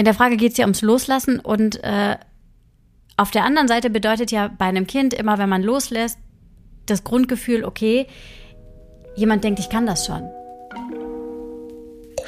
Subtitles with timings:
[0.00, 2.16] in der Frage geht es ja ums Loslassen und äh,
[3.18, 6.18] auf der anderen Seite bedeutet ja bei einem Kind immer, wenn man loslässt,
[6.86, 8.06] das Grundgefühl, okay,
[9.14, 10.22] jemand denkt, ich kann das schon.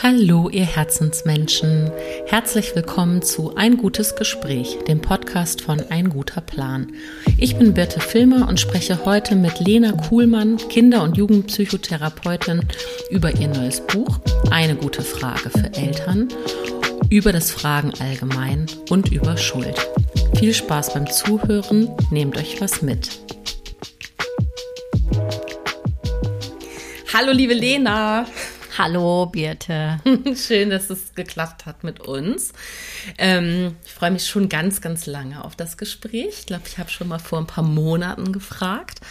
[0.03, 1.93] Hallo, ihr Herzensmenschen.
[2.27, 6.93] Herzlich willkommen zu Ein gutes Gespräch, dem Podcast von Ein guter Plan.
[7.39, 12.67] Ich bin Birte Filmer und spreche heute mit Lena Kuhlmann, Kinder- und Jugendpsychotherapeutin,
[13.11, 14.19] über ihr neues Buch
[14.51, 16.29] Eine gute Frage für Eltern,
[17.13, 19.77] über das Fragen allgemein und über Schuld.
[20.39, 23.11] Viel Spaß beim Zuhören, nehmt euch was mit.
[27.13, 28.25] Hallo, liebe Lena.
[28.79, 30.01] Hallo, Birte.
[30.35, 32.55] Schön, dass es geklappt hat mit uns.
[33.19, 36.35] Ähm, ich freue mich schon ganz, ganz lange auf das Gespräch.
[36.39, 39.03] Ich glaube, ich habe schon mal vor ein paar Monaten gefragt.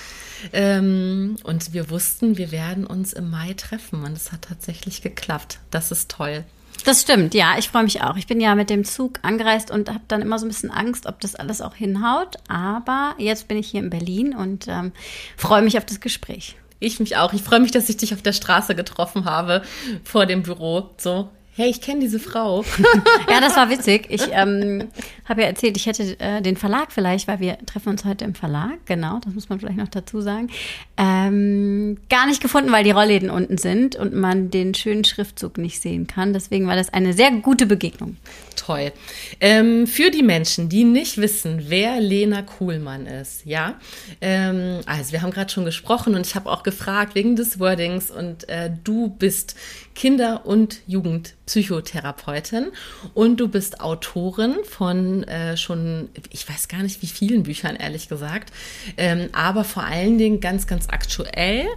[0.53, 4.03] Ähm, und wir wussten, wir werden uns im Mai treffen.
[4.03, 5.59] Und es hat tatsächlich geklappt.
[5.69, 6.45] Das ist toll.
[6.83, 8.17] Das stimmt, ja, ich freue mich auch.
[8.17, 11.05] Ich bin ja mit dem Zug angereist und habe dann immer so ein bisschen Angst,
[11.05, 12.37] ob das alles auch hinhaut.
[12.47, 14.91] Aber jetzt bin ich hier in Berlin und ähm,
[15.37, 16.55] freue mich auf das Gespräch.
[16.79, 17.33] Ich mich auch.
[17.33, 19.61] Ich freue mich, dass ich dich auf der Straße getroffen habe
[20.03, 20.89] vor dem Büro.
[20.97, 21.29] So,
[21.61, 22.65] hey, ich kenne diese Frau.
[23.29, 24.07] ja, das war witzig.
[24.09, 24.87] Ich ähm,
[25.25, 28.33] habe ja erzählt, ich hätte äh, den Verlag vielleicht, weil wir treffen uns heute im
[28.33, 30.49] Verlag, genau, das muss man vielleicht noch dazu sagen,
[30.97, 35.79] ähm, gar nicht gefunden, weil die Rollläden unten sind und man den schönen Schriftzug nicht
[35.81, 36.33] sehen kann.
[36.33, 38.17] Deswegen war das eine sehr gute Begegnung.
[38.55, 38.91] Toll.
[39.39, 43.75] Ähm, für die Menschen, die nicht wissen, wer Lena Kuhlmann ist, ja,
[44.19, 48.09] ähm, also wir haben gerade schon gesprochen und ich habe auch gefragt wegen des Wordings
[48.09, 49.55] und äh, du bist
[49.95, 52.71] Kinder- und Jugendpsychotherapeutin
[53.13, 58.09] und du bist Autorin von äh, schon, ich weiß gar nicht wie vielen Büchern, ehrlich
[58.09, 58.51] gesagt,
[58.97, 61.67] ähm, aber vor allen Dingen ganz, ganz aktuell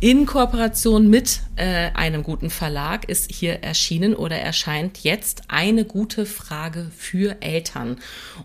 [0.00, 6.26] in Kooperation mit äh, einem guten Verlag ist hier erschienen oder erscheint jetzt eine gute
[6.26, 7.98] Frage für Eltern.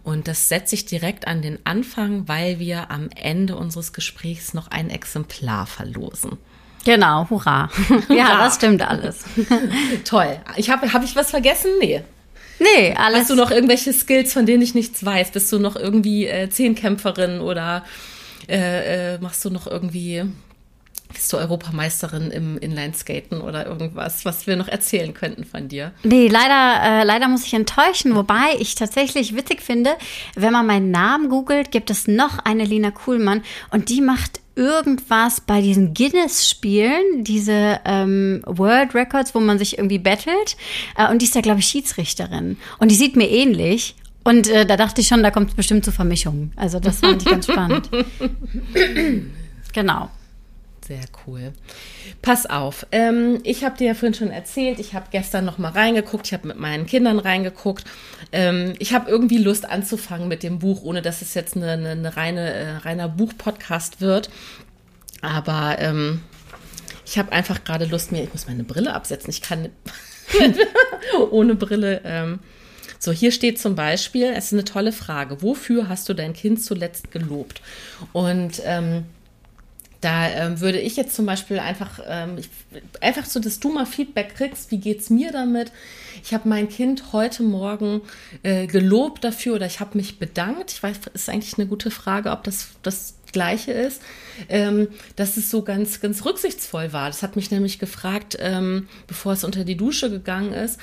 [0.03, 4.67] Und das setze ich direkt an den Anfang, weil wir am Ende unseres Gesprächs noch
[4.67, 6.37] ein Exemplar verlosen.
[6.87, 7.69] Genau, hurra.
[8.09, 9.25] Ja, das stimmt alles.
[10.05, 10.39] Toll.
[10.55, 11.71] Ich habe hab ich was vergessen?
[11.81, 12.01] Nee.
[12.59, 13.19] Nee, alles.
[13.19, 15.31] Hast du noch irgendwelche Skills, von denen ich nichts weiß?
[15.31, 17.83] Bist du noch irgendwie äh, Zehnkämpferin oder
[18.47, 20.23] äh, äh, machst du noch irgendwie
[21.17, 25.91] bist du Europameisterin im Inlineskaten oder irgendwas, was wir noch erzählen könnten von dir?
[26.03, 28.15] Nee, leider, äh, leider muss ich enttäuschen.
[28.15, 29.91] Wobei ich tatsächlich witzig finde,
[30.35, 33.41] wenn man meinen Namen googelt, gibt es noch eine Lina Kuhlmann
[33.71, 39.99] und die macht irgendwas bei diesen Guinness-Spielen, diese ähm, World Records, wo man sich irgendwie
[39.99, 40.55] battelt.
[40.97, 42.57] Äh, und die ist da, glaube ich, Schiedsrichterin.
[42.77, 43.95] Und die sieht mir ähnlich.
[44.23, 46.51] Und äh, da dachte ich schon, da kommt es bestimmt zu Vermischungen.
[46.55, 47.89] Also das fand ich ganz spannend.
[49.73, 50.09] genau.
[50.87, 51.51] Sehr cool.
[52.21, 55.73] Pass auf, ähm, ich habe dir ja vorhin schon erzählt, ich habe gestern noch mal
[55.73, 57.83] reingeguckt, ich habe mit meinen Kindern reingeguckt.
[58.31, 61.89] Ähm, ich habe irgendwie Lust anzufangen mit dem Buch, ohne dass es jetzt eine, eine,
[61.89, 64.29] eine reine, äh, reiner Buchpodcast wird.
[65.21, 66.21] Aber ähm,
[67.05, 69.67] ich habe einfach gerade Lust, mir, ich muss meine Brille absetzen, ich kann
[71.31, 71.99] ohne Brille.
[72.05, 72.39] Ähm,
[72.97, 76.63] so, hier steht zum Beispiel, es ist eine tolle Frage, wofür hast du dein Kind
[76.63, 77.61] zuletzt gelobt?
[78.13, 79.03] Und ähm,
[80.01, 82.49] da ähm, würde ich jetzt zum Beispiel einfach, ähm, ich,
[83.01, 85.71] einfach so, dass du mal Feedback kriegst, wie geht es mir damit?
[86.23, 88.01] Ich habe mein Kind heute Morgen
[88.43, 90.71] äh, gelobt dafür oder ich habe mich bedankt.
[90.71, 94.01] Ich weiß, ist eigentlich eine gute Frage, ob das das Gleiche ist,
[94.49, 97.07] ähm, dass es so ganz, ganz rücksichtsvoll war.
[97.07, 100.79] Das hat mich nämlich gefragt, ähm, bevor es unter die Dusche gegangen ist.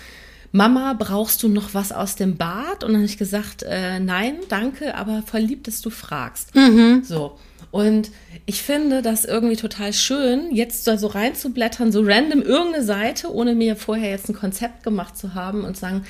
[0.52, 2.84] Mama, brauchst du noch was aus dem Bad?
[2.84, 6.54] Und dann habe ich gesagt, äh, nein, danke, aber voll lieb, dass du fragst.
[6.54, 7.02] Mhm.
[7.02, 7.38] So.
[7.74, 8.12] Und
[8.46, 13.56] ich finde das irgendwie total schön, jetzt da so reinzublättern, so random irgendeine Seite, ohne
[13.56, 16.04] mir vorher jetzt ein Konzept gemacht zu haben und sagen,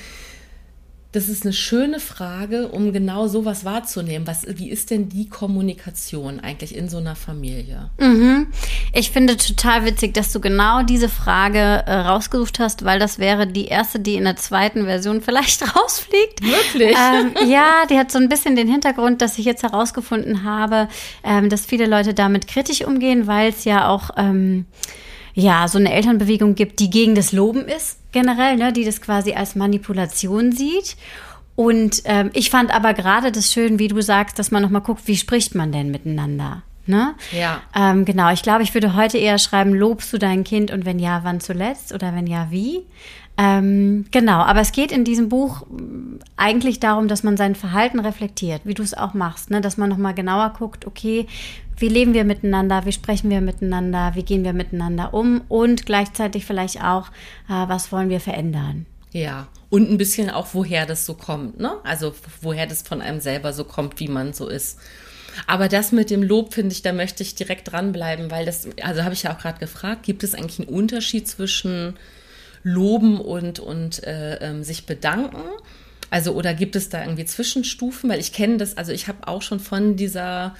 [1.15, 4.27] das ist eine schöne Frage, um genau sowas wahrzunehmen.
[4.27, 7.89] Was, wie ist denn die Kommunikation eigentlich in so einer Familie?
[7.97, 8.47] Mhm.
[8.91, 13.47] Ich finde total witzig, dass du genau diese Frage äh, rausgesucht hast, weil das wäre
[13.47, 16.41] die erste, die in der zweiten Version vielleicht rausfliegt.
[16.43, 16.97] Wirklich?
[16.97, 20.89] Ähm, ja, die hat so ein bisschen den Hintergrund, dass ich jetzt herausgefunden habe,
[21.23, 24.65] ähm, dass viele Leute damit kritisch umgehen, weil es ja auch ähm,
[25.35, 29.33] ja so eine Elternbewegung gibt, die gegen das Loben ist generell, ne, die das quasi
[29.33, 30.95] als Manipulation sieht.
[31.55, 35.07] Und ähm, ich fand aber gerade das schön, wie du sagst, dass man nochmal guckt,
[35.07, 36.63] wie spricht man denn miteinander?
[36.87, 37.15] Ne?
[37.31, 37.61] Ja.
[37.75, 40.99] Ähm, genau, ich glaube, ich würde heute eher schreiben, lobst du dein Kind und wenn
[40.99, 42.83] ja, wann zuletzt oder wenn ja, wie?
[43.37, 45.65] Ähm, genau, aber es geht in diesem Buch
[46.37, 49.61] eigentlich darum, dass man sein Verhalten reflektiert, wie du es auch machst, ne?
[49.61, 51.27] dass man nochmal genauer guckt, okay,
[51.77, 56.45] wie leben wir miteinander, wie sprechen wir miteinander, wie gehen wir miteinander um und gleichzeitig
[56.45, 57.09] vielleicht auch,
[57.49, 58.85] äh, was wollen wir verändern.
[59.11, 61.77] Ja, Und ein bisschen auch, woher das so kommt, ne?
[61.83, 64.79] Also woher das von einem selber so kommt, wie man so ist.
[65.47, 69.03] Aber das mit dem Lob, finde ich, da möchte ich direkt dranbleiben, weil das, also
[69.03, 71.95] habe ich ja auch gerade gefragt, gibt es eigentlich einen Unterschied zwischen
[72.63, 75.43] Loben und, und äh, ähm, sich bedanken?
[76.09, 78.09] Also, oder gibt es da irgendwie Zwischenstufen?
[78.09, 80.55] Weil ich kenne das, also ich habe auch schon von dieser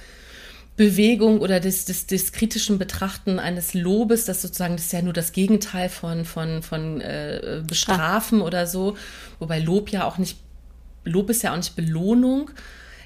[0.78, 5.14] Bewegung oder des, des, des kritischen Betrachten eines Lobes, das sozusagen, das ist ja nur
[5.14, 8.46] das Gegenteil von, von, von äh, Bestrafen ja.
[8.46, 8.98] oder so,
[9.40, 10.38] wobei Lob ja auch nicht,
[11.06, 12.50] Lob ist ja auch nicht Belohnung.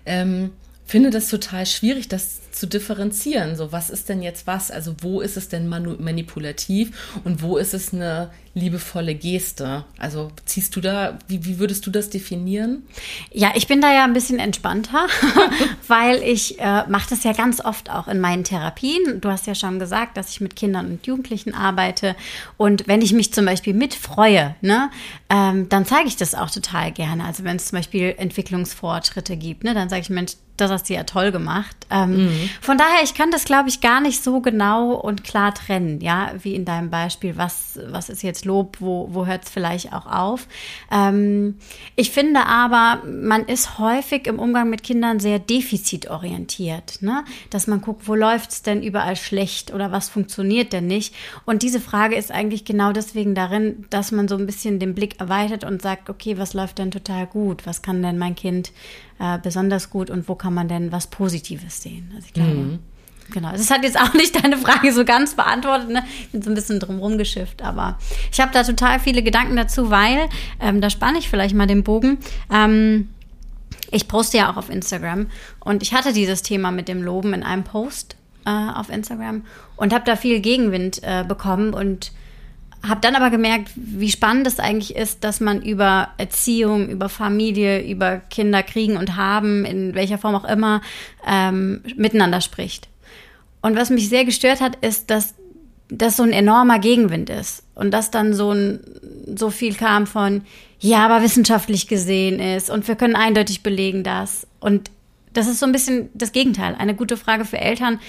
[0.06, 0.51] Ähm,
[0.86, 3.56] finde das total schwierig, das zu differenzieren.
[3.56, 4.69] So, was ist denn jetzt was?
[4.69, 9.85] Also, wo ist es denn manipulativ und wo ist es eine liebevolle Geste?
[9.97, 12.83] Also, ziehst du da, wie, wie würdest du das definieren?
[13.31, 15.07] Ja, ich bin da ja ein bisschen entspannter,
[15.88, 19.21] weil ich äh, mache das ja ganz oft auch in meinen Therapien.
[19.21, 22.15] Du hast ja schon gesagt, dass ich mit Kindern und Jugendlichen arbeite.
[22.57, 24.89] Und wenn ich mich zum Beispiel mitfreue, ne,
[25.29, 27.23] ähm, dann zeige ich das auch total gerne.
[27.23, 30.94] Also, wenn es zum Beispiel Entwicklungsfortschritte gibt, ne, dann sage ich, Mensch, das hast du
[30.94, 31.75] ja toll gemacht.
[31.89, 32.48] Ähm, mhm.
[32.61, 36.31] Von daher, ich kann das, glaube ich, gar nicht so genau und klar trennen, ja,
[36.41, 37.37] wie in deinem Beispiel.
[37.37, 40.47] Was, was ist jetzt Lob, wo, wo hört es vielleicht auch auf?
[40.91, 41.57] Ähm,
[41.95, 47.23] ich finde aber, man ist häufig im Umgang mit Kindern sehr defizitorientiert, ne?
[47.49, 51.13] dass man guckt, wo läuft es denn überall schlecht oder was funktioniert denn nicht?
[51.45, 55.19] Und diese Frage ist eigentlich genau deswegen darin, dass man so ein bisschen den Blick
[55.19, 57.65] erweitert und sagt, okay, was läuft denn total gut?
[57.65, 58.71] Was kann denn mein Kind
[59.19, 62.12] äh, besonders gut und wo kann man denn was Positives sehen?
[62.16, 62.80] Also ich glaube, mhm.
[63.31, 65.89] Genau, das hat jetzt auch nicht deine Frage so ganz beantwortet.
[65.89, 66.04] Ne?
[66.24, 67.98] Ich bin so ein bisschen drumherum geschifft, aber
[68.31, 70.30] ich habe da total viele Gedanken dazu, weil,
[70.60, 72.18] ähm, da spanne ich vielleicht mal den Bogen.
[72.51, 73.10] Ähm,
[73.92, 75.27] ich poste ja auch auf Instagram
[75.60, 79.44] und ich hatte dieses Thema mit dem Loben in einem Post äh, auf Instagram
[79.77, 82.12] und habe da viel Gegenwind äh, bekommen und
[82.87, 87.85] habe dann aber gemerkt, wie spannend es eigentlich ist, dass man über Erziehung, über Familie,
[87.85, 90.81] über Kinder kriegen und haben, in welcher Form auch immer,
[91.27, 92.87] ähm, miteinander spricht.
[93.61, 95.33] Und was mich sehr gestört hat, ist, dass
[95.89, 98.79] das so ein enormer Gegenwind ist und dass dann so ein
[99.35, 100.43] so viel kam von
[100.79, 104.91] ja, aber wissenschaftlich gesehen ist und wir können eindeutig belegen das und
[105.33, 106.75] das ist so ein bisschen das Gegenteil.
[106.77, 107.99] Eine gute Frage für Eltern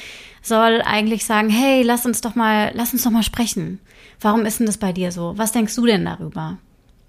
[0.42, 3.80] soll eigentlich sagen, hey, lass uns doch mal, lass uns doch mal sprechen.
[4.20, 5.34] Warum ist denn das bei dir so?
[5.36, 6.58] Was denkst du denn darüber?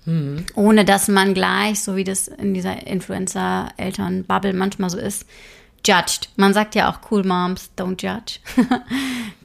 [0.05, 0.45] Mhm.
[0.55, 5.25] Ohne dass man gleich, so wie das in dieser Influencer-Eltern-Bubble manchmal so ist,
[5.85, 6.29] judged.
[6.35, 8.39] Man sagt ja auch cool Moms, don't judge.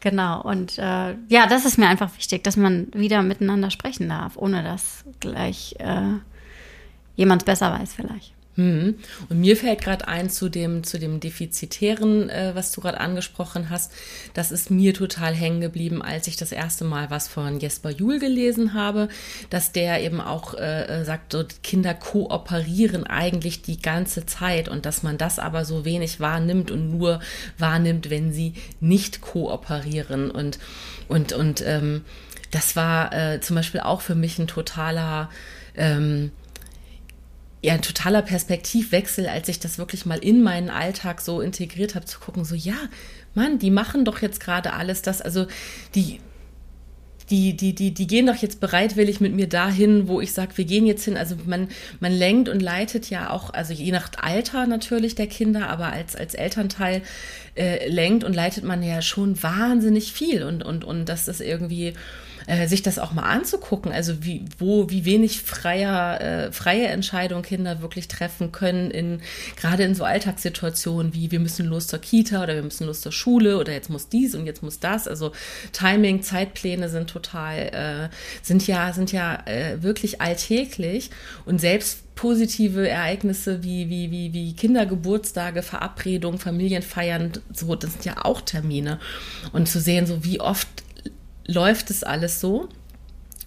[0.01, 0.43] genau.
[0.43, 4.63] Und äh, ja, das ist mir einfach wichtig, dass man wieder miteinander sprechen darf, ohne
[4.63, 6.19] dass gleich äh,
[7.17, 8.36] jemand besser weiß vielleicht.
[8.57, 8.95] Hm.
[9.29, 13.69] Und mir fällt gerade ein zu dem, zu dem Defizitären, äh, was du gerade angesprochen
[13.69, 13.93] hast.
[14.33, 18.19] Das ist mir total hängen geblieben, als ich das erste Mal was von Jesper Juhl
[18.19, 19.09] gelesen habe,
[19.51, 24.87] dass der eben auch äh, äh, sagt, so Kinder kooperieren eigentlich die ganze Zeit und
[24.87, 27.21] dass man das aber so wenig wahrnimmt und nur
[27.59, 30.31] wahrnimmt, wenn sie nicht kooperieren.
[30.31, 30.59] Und,
[31.09, 32.05] und, und ähm,
[32.53, 35.29] das war äh, zum Beispiel auch für mich ein totaler
[35.77, 36.31] ähm,
[37.67, 42.07] ja ein totaler Perspektivwechsel, als ich das wirklich mal in meinen Alltag so integriert habe,
[42.07, 42.77] zu gucken, so ja,
[43.35, 45.47] Mann, die machen doch jetzt gerade alles das, also
[45.95, 46.21] die
[47.29, 50.65] die, die, die, die gehen doch jetzt bereitwillig mit mir dahin, wo ich sage, wir
[50.65, 51.17] gehen jetzt hin.
[51.17, 51.67] Also man,
[51.99, 56.15] man lenkt und leitet ja auch, also je nach Alter natürlich der Kinder, aber als,
[56.15, 57.03] als Elternteil
[57.57, 61.95] äh, lenkt und leitet man ja schon wahnsinnig viel und, und, und das ist irgendwie
[62.47, 67.43] äh, sich das auch mal anzugucken, also wie, wo, wie wenig freier, äh, freie Entscheidungen
[67.43, 69.21] Kinder wirklich treffen können, in,
[69.57, 73.13] gerade in so Alltagssituationen wie wir müssen los zur Kita oder wir müssen los zur
[73.13, 75.09] Schule oder jetzt muss dies und jetzt muss das.
[75.09, 75.33] Also
[75.73, 78.09] Timing, Zeitpläne sind total, äh,
[78.43, 81.11] sind ja, sind ja äh, wirklich alltäglich
[81.45, 88.25] und selbst positive Ereignisse wie, wie, wie, wie Kindergeburtstage, Verabredungen, Familienfeiern, so, das sind ja
[88.25, 88.99] auch Termine.
[89.53, 90.86] Und zu sehen, so wie oft
[91.47, 92.69] läuft es alles so.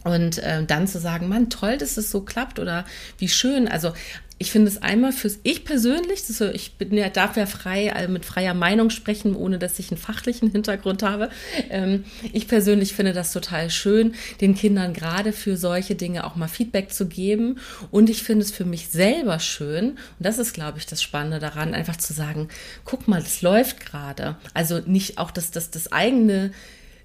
[0.03, 2.85] Und äh, dann zu sagen, Mann, toll, dass es so klappt oder
[3.17, 3.67] wie schön.
[3.67, 3.93] Also
[4.41, 8.09] ich finde es einmal fürs ich persönlich, so, ich bin ja, darf ja frei also
[8.09, 11.29] mit freier Meinung sprechen, ohne dass ich einen fachlichen Hintergrund habe.
[11.69, 16.47] Ähm, ich persönlich finde das total schön, den Kindern gerade für solche Dinge auch mal
[16.47, 17.59] Feedback zu geben.
[17.91, 21.39] Und ich finde es für mich selber schön, und das ist, glaube ich, das Spannende
[21.39, 22.47] daran, einfach zu sagen,
[22.85, 24.37] guck mal, das läuft gerade.
[24.53, 26.51] Also nicht auch das, das, das eigene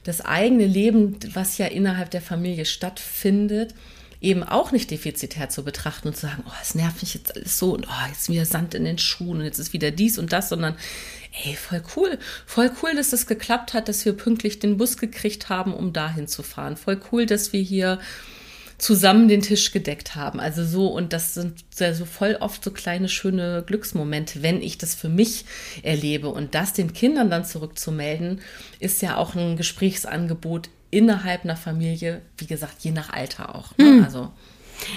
[0.04, 3.74] das eigene Leben, was ja innerhalb der Familie stattfindet,
[4.20, 7.58] eben auch nicht defizitär zu betrachten und zu sagen, oh, es nervt mich jetzt alles
[7.58, 10.32] so und oh, jetzt wieder Sand in den Schuhen und jetzt ist wieder dies und
[10.32, 10.76] das, sondern
[11.44, 15.48] ey, voll cool, voll cool, dass das geklappt hat, dass wir pünktlich den Bus gekriegt
[15.48, 16.76] haben, um dahin zu fahren.
[16.76, 17.98] Voll cool, dass wir hier
[18.78, 20.40] zusammen den Tisch gedeckt haben.
[20.40, 24.94] Also so, und das sind so voll oft so kleine, schöne Glücksmomente, wenn ich das
[24.94, 25.44] für mich
[25.82, 26.28] erlebe.
[26.28, 28.40] Und das den Kindern dann zurückzumelden,
[28.80, 33.76] ist ja auch ein Gesprächsangebot innerhalb einer Familie, wie gesagt, je nach Alter auch.
[33.78, 33.84] Ne?
[33.84, 34.04] Mhm.
[34.04, 34.30] Also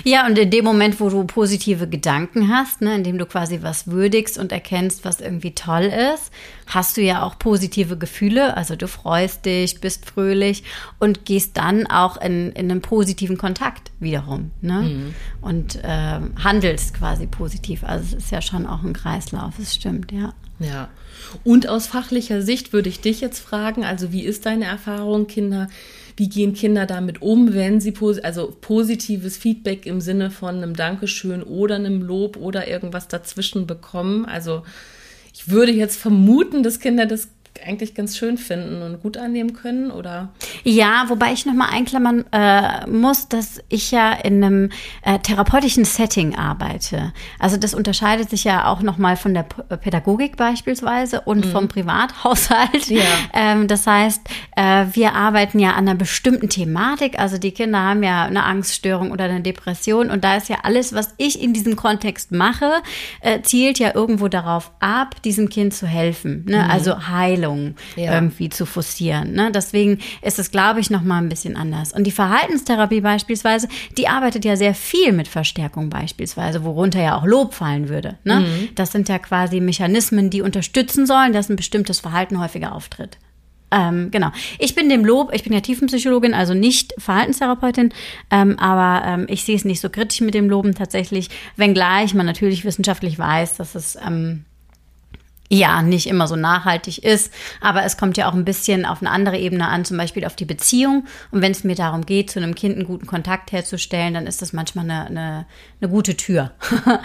[0.03, 3.87] ja, und in dem Moment, wo du positive Gedanken hast, ne, indem du quasi was
[3.87, 6.31] würdigst und erkennst, was irgendwie toll ist,
[6.67, 8.55] hast du ja auch positive Gefühle.
[8.57, 10.63] Also du freust dich, bist fröhlich
[10.99, 14.51] und gehst dann auch in, in einen positiven Kontakt wiederum.
[14.61, 14.81] Ne?
[14.81, 15.13] Mhm.
[15.41, 17.83] Und äh, handelst quasi positiv.
[17.83, 20.33] Also es ist ja schon auch ein Kreislauf, es stimmt, ja.
[20.59, 20.89] Ja.
[21.43, 25.67] Und aus fachlicher Sicht würde ich dich jetzt fragen, also wie ist deine Erfahrung, Kinder?
[26.17, 27.93] Wie gehen Kinder damit um, wenn sie
[28.23, 34.25] also positives Feedback im Sinne von einem Dankeschön oder einem Lob oder irgendwas dazwischen bekommen?
[34.25, 34.63] Also
[35.31, 37.29] ich würde jetzt vermuten, dass Kinder das
[37.65, 40.29] eigentlich ganz schön finden und gut annehmen können, oder?
[40.63, 44.69] Ja, wobei ich nochmal einklammern äh, muss, dass ich ja in einem
[45.03, 47.13] äh, therapeutischen Setting arbeite.
[47.39, 51.51] Also das unterscheidet sich ja auch nochmal von der P Pädagogik beispielsweise und mhm.
[51.51, 52.87] vom Privathaushalt.
[52.87, 53.03] Ja.
[53.33, 54.21] Ähm, das heißt,
[54.55, 57.19] äh, wir arbeiten ja an einer bestimmten Thematik.
[57.19, 60.93] Also die Kinder haben ja eine Angststörung oder eine Depression und da ist ja alles,
[60.93, 62.71] was ich in diesem Kontext mache,
[63.21, 66.45] äh, zielt ja irgendwo darauf ab, diesem Kind zu helfen.
[66.47, 66.63] Ne?
[66.63, 66.71] Mhm.
[66.71, 68.13] Also Heilung Heilung ja.
[68.13, 69.33] irgendwie zu forcieren.
[69.33, 69.51] Ne?
[69.53, 71.93] Deswegen ist es, glaube ich, noch mal ein bisschen anders.
[71.93, 77.25] Und die Verhaltenstherapie beispielsweise, die arbeitet ja sehr viel mit Verstärkung beispielsweise, worunter ja auch
[77.25, 78.17] Lob fallen würde.
[78.23, 78.41] Ne?
[78.41, 78.69] Mhm.
[78.75, 83.17] Das sind ja quasi Mechanismen, die unterstützen sollen, dass ein bestimmtes Verhalten häufiger auftritt.
[83.69, 84.31] Ähm, genau.
[84.59, 87.93] Ich bin dem Lob, ich bin ja Tiefenpsychologin, also nicht Verhaltenstherapeutin,
[88.31, 92.25] ähm, aber ähm, ich sehe es nicht so kritisch mit dem Loben tatsächlich, wenngleich man
[92.25, 94.45] natürlich wissenschaftlich weiß, dass es ähm,
[95.49, 97.31] ja nicht immer so nachhaltig ist.
[97.61, 100.35] Aber es kommt ja auch ein bisschen auf eine andere Ebene an, zum Beispiel auf
[100.35, 101.05] die Beziehung.
[101.31, 104.41] Und wenn es mir darum geht, zu einem Kind einen guten Kontakt herzustellen, dann ist
[104.41, 105.45] das manchmal eine, eine,
[105.81, 106.51] eine gute Tür.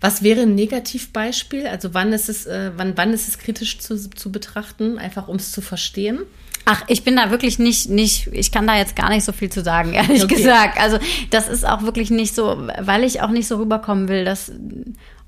[0.00, 1.66] Was wäre ein Negativbeispiel?
[1.66, 5.36] Also wann ist es, äh, wann, wann ist es kritisch zu, zu betrachten, einfach um
[5.36, 6.20] es zu verstehen?
[6.64, 9.50] Ach, ich bin da wirklich nicht, nicht, ich kann da jetzt gar nicht so viel
[9.50, 10.34] zu sagen, ehrlich okay.
[10.34, 10.78] gesagt.
[10.80, 10.98] Also
[11.30, 14.52] das ist auch wirklich nicht so, weil ich auch nicht so rüberkommen will, dass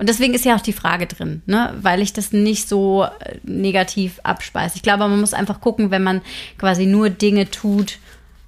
[0.00, 1.74] und deswegen ist ja auch die Frage drin, ne?
[1.82, 4.76] weil ich das nicht so äh, negativ abspeise.
[4.76, 6.22] Ich glaube, man muss einfach gucken, wenn man
[6.56, 7.98] quasi nur Dinge tut,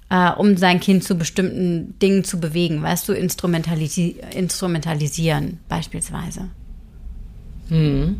[0.09, 6.49] äh, um sein Kind zu bestimmten Dingen zu bewegen, weißt du, instrumentalisi instrumentalisieren beispielsweise.
[7.69, 8.17] Hm.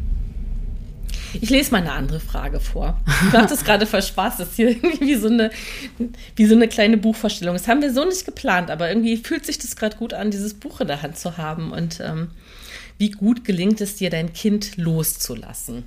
[1.42, 3.02] Ich lese mal eine andere Frage vor.
[3.32, 4.38] Du hattest gerade voll Spaß.
[4.38, 5.50] Das hier irgendwie wie so, eine,
[6.36, 7.56] wie so eine kleine Buchvorstellung.
[7.56, 10.54] Das haben wir so nicht geplant, aber irgendwie fühlt sich das gerade gut an, dieses
[10.54, 11.72] Buch in der Hand zu haben.
[11.72, 12.30] Und ähm,
[13.03, 15.83] wie gut gelingt es dir, dein Kind loszulassen?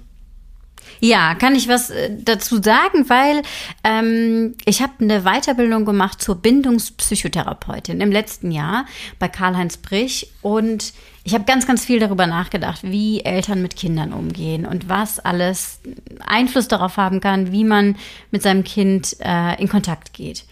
[1.00, 3.40] Ja, kann ich was äh, dazu sagen, weil
[3.84, 8.84] ähm, ich habe eine Weiterbildung gemacht zur Bindungspsychotherapeutin im letzten Jahr
[9.18, 10.92] bei Karl-Heinz Brich und
[11.24, 15.80] ich habe ganz, ganz viel darüber nachgedacht, wie Eltern mit Kindern umgehen und was alles
[16.20, 17.96] Einfluss darauf haben kann, wie man
[18.30, 20.44] mit seinem Kind äh, in Kontakt geht.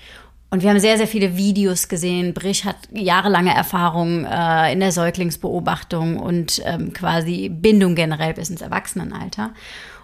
[0.54, 2.32] Und wir haben sehr, sehr viele Videos gesehen.
[2.32, 8.60] Brich hat jahrelange Erfahrung äh, in der Säuglingsbeobachtung und ähm, quasi Bindung generell bis ins
[8.62, 9.52] Erwachsenenalter.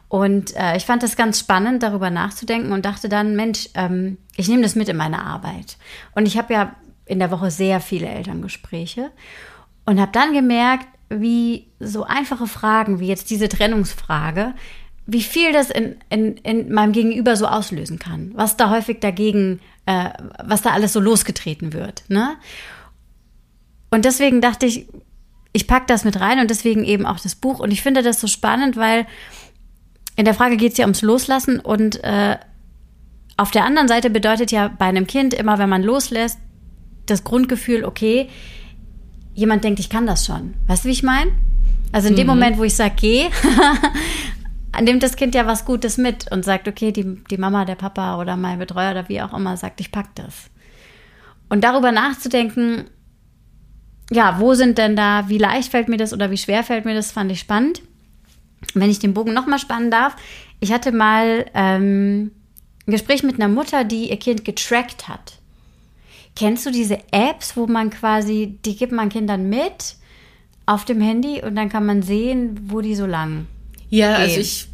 [0.08, 4.48] Und äh, ich fand das ganz spannend, darüber nachzudenken und dachte dann, Mensch, ähm, ich
[4.48, 5.76] nehme das mit in meine Arbeit.
[6.16, 6.74] Und ich habe ja
[7.06, 9.12] in der Woche sehr viele Elterngespräche
[9.86, 14.54] und habe dann gemerkt, wie so einfache Fragen wie jetzt diese Trennungsfrage,
[15.12, 19.60] wie viel das in, in, in meinem Gegenüber so auslösen kann, was da häufig dagegen
[19.86, 20.10] äh,
[20.44, 22.04] was da alles so losgetreten wird.
[22.08, 22.36] Ne?
[23.90, 24.86] Und deswegen dachte ich,
[25.52, 27.58] ich packe das mit rein und deswegen eben auch das Buch.
[27.58, 29.06] Und ich finde das so spannend, weil
[30.14, 32.36] in der Frage geht es ja ums Loslassen und äh,
[33.36, 36.38] auf der anderen Seite bedeutet ja bei einem Kind immer, wenn man loslässt,
[37.06, 38.28] das Grundgefühl, okay,
[39.34, 40.54] jemand denkt, ich kann das schon.
[40.66, 41.32] Weißt du, wie ich meine?
[41.90, 42.34] Also in dem mhm.
[42.34, 43.28] Moment, wo ich sage, geh,
[44.78, 48.18] nimmt das Kind ja was Gutes mit und sagt, okay, die, die Mama, der Papa
[48.20, 50.50] oder mein Betreuer oder wie auch immer sagt, ich pack das.
[51.48, 52.84] Und darüber nachzudenken,
[54.10, 56.94] ja, wo sind denn da, wie leicht fällt mir das oder wie schwer fällt mir
[56.94, 57.82] das, fand ich spannend.
[58.74, 60.16] Wenn ich den Bogen nochmal spannen darf,
[60.60, 62.30] ich hatte mal ähm,
[62.86, 65.38] ein Gespräch mit einer Mutter, die ihr Kind getrackt hat.
[66.36, 69.96] Kennst du diese Apps, wo man quasi, die gibt man Kindern mit
[70.66, 73.46] auf dem Handy und dann kann man sehen, wo die so lang
[73.90, 74.38] ja, also gehen.
[74.38, 74.70] also ich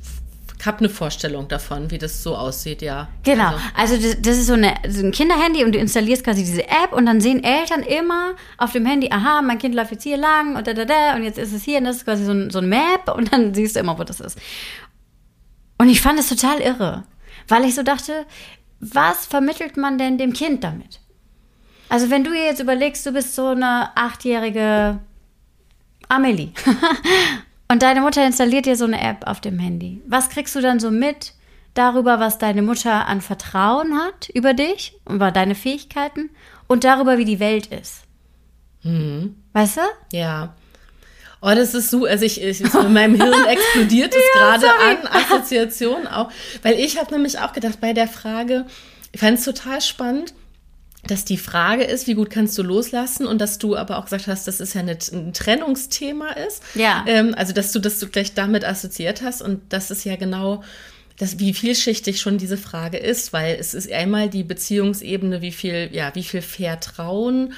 [0.66, 3.08] habe eine Vorstellung davon, wie das so aussieht, ja.
[3.22, 3.54] Genau.
[3.74, 6.66] Also, also das, das, ist so, eine, so ein Kinderhandy und du installierst quasi diese
[6.66, 10.16] App und dann sehen Eltern immer auf dem Handy, aha, mein Kind läuft jetzt hier
[10.16, 12.32] lang und da, da, da und jetzt ist es hier und das ist quasi so
[12.32, 14.38] ein, so ein Map und dann siehst du immer, wo das ist.
[15.78, 17.04] Und ich fand es total irre,
[17.48, 18.26] weil ich so dachte,
[18.80, 21.00] was vermittelt man denn dem Kind damit?
[21.88, 24.98] Also wenn du jetzt überlegst, du bist so eine achtjährige
[26.08, 26.50] Amelie
[27.68, 30.02] und deine Mutter installiert dir so eine App auf dem Handy.
[30.06, 31.32] Was kriegst du dann so mit
[31.74, 36.30] darüber, was deine Mutter an Vertrauen hat über dich, über deine Fähigkeiten
[36.68, 38.02] und darüber, wie die Welt ist?
[38.82, 39.36] Mhm.
[39.52, 40.16] Weißt du?
[40.16, 40.54] Ja.
[41.42, 45.06] Oh, das ist so, also ich, ich in meinem Hirn explodiert es ja, gerade an
[45.06, 46.30] Assoziationen auch,
[46.62, 48.64] weil ich habe nämlich auch gedacht bei der Frage,
[49.12, 50.34] ich fand es total spannend,
[51.06, 54.26] dass die Frage ist, wie gut kannst du loslassen und dass du aber auch gesagt
[54.26, 56.62] hast, dass es ja nicht ein Trennungsthema ist.
[56.74, 57.04] Ja.
[57.06, 60.62] Ähm, also dass du das du gleich damit assoziiert hast und das ist ja genau
[61.18, 65.88] das, wie vielschichtig schon diese Frage ist, weil es ist einmal die Beziehungsebene, wie viel,
[65.92, 67.54] ja, wie viel Vertrauen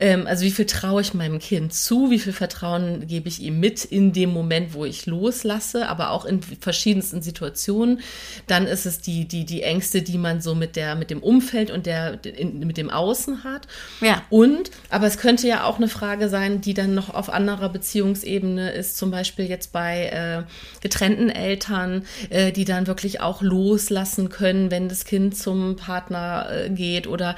[0.00, 3.60] ähm, also wie viel traue ich meinem Kind zu, wie viel Vertrauen gebe ich ihm
[3.60, 8.00] mit in dem Moment, wo ich loslasse, aber auch in verschiedensten Situationen.
[8.46, 11.70] Dann ist es die, die, die Ängste, die man so mit der, mit dem Umfeld
[11.70, 13.68] und der, in, mit dem Außen hat.
[14.00, 14.22] Ja.
[14.30, 18.70] Und, aber es könnte ja auch eine Frage sein, die dann noch auf anderer Beziehungsebene
[18.70, 20.42] ist, zum Beispiel jetzt bei äh,
[20.80, 26.70] getrennten Eltern, äh, die dann wirklich auch loslassen können, wenn das Kind zum Partner äh,
[26.70, 27.36] geht oder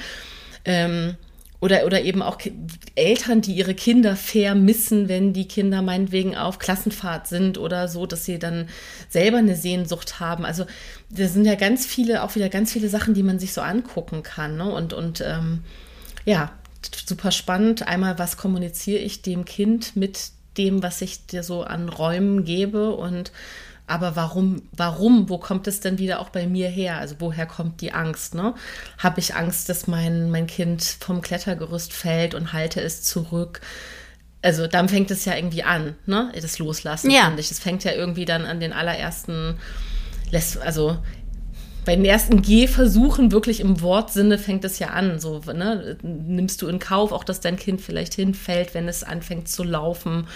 [0.64, 1.16] ähm,
[1.62, 2.38] oder, oder eben auch
[2.96, 8.24] Eltern, die ihre Kinder vermissen, wenn die Kinder meinetwegen auf Klassenfahrt sind oder so, dass
[8.24, 8.68] sie dann
[9.08, 10.44] selber eine Sehnsucht haben.
[10.44, 10.66] Also
[11.10, 14.24] da sind ja ganz viele, auch wieder ganz viele Sachen, die man sich so angucken
[14.24, 14.56] kann.
[14.56, 14.74] Ne?
[14.74, 15.62] Und, und ähm,
[16.24, 16.50] ja,
[17.06, 17.86] super spannend.
[17.86, 22.96] Einmal, was kommuniziere ich dem Kind mit dem, was ich dir so an Räumen gebe
[22.96, 23.30] und
[23.86, 26.98] aber warum, warum, wo kommt es denn wieder auch bei mir her?
[26.98, 28.34] Also woher kommt die Angst?
[28.34, 28.54] Ne?
[28.98, 33.60] Habe ich Angst, dass mein, mein Kind vom Klettergerüst fällt und halte es zurück?
[34.40, 36.32] Also dann fängt es ja irgendwie an, ne?
[36.34, 37.26] Das Loslassen, ja.
[37.26, 37.50] finde ich.
[37.50, 39.56] Es fängt ja irgendwie dann an den allerersten,
[40.64, 40.98] also
[41.84, 45.18] bei den ersten Gehversuchen wirklich im Wortsinne fängt es ja an.
[45.20, 45.96] So, ne?
[46.02, 50.26] Nimmst du in Kauf auch, dass dein Kind vielleicht hinfällt, wenn es anfängt zu laufen?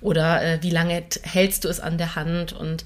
[0.00, 2.84] Oder äh, wie lange hältst du es an der Hand und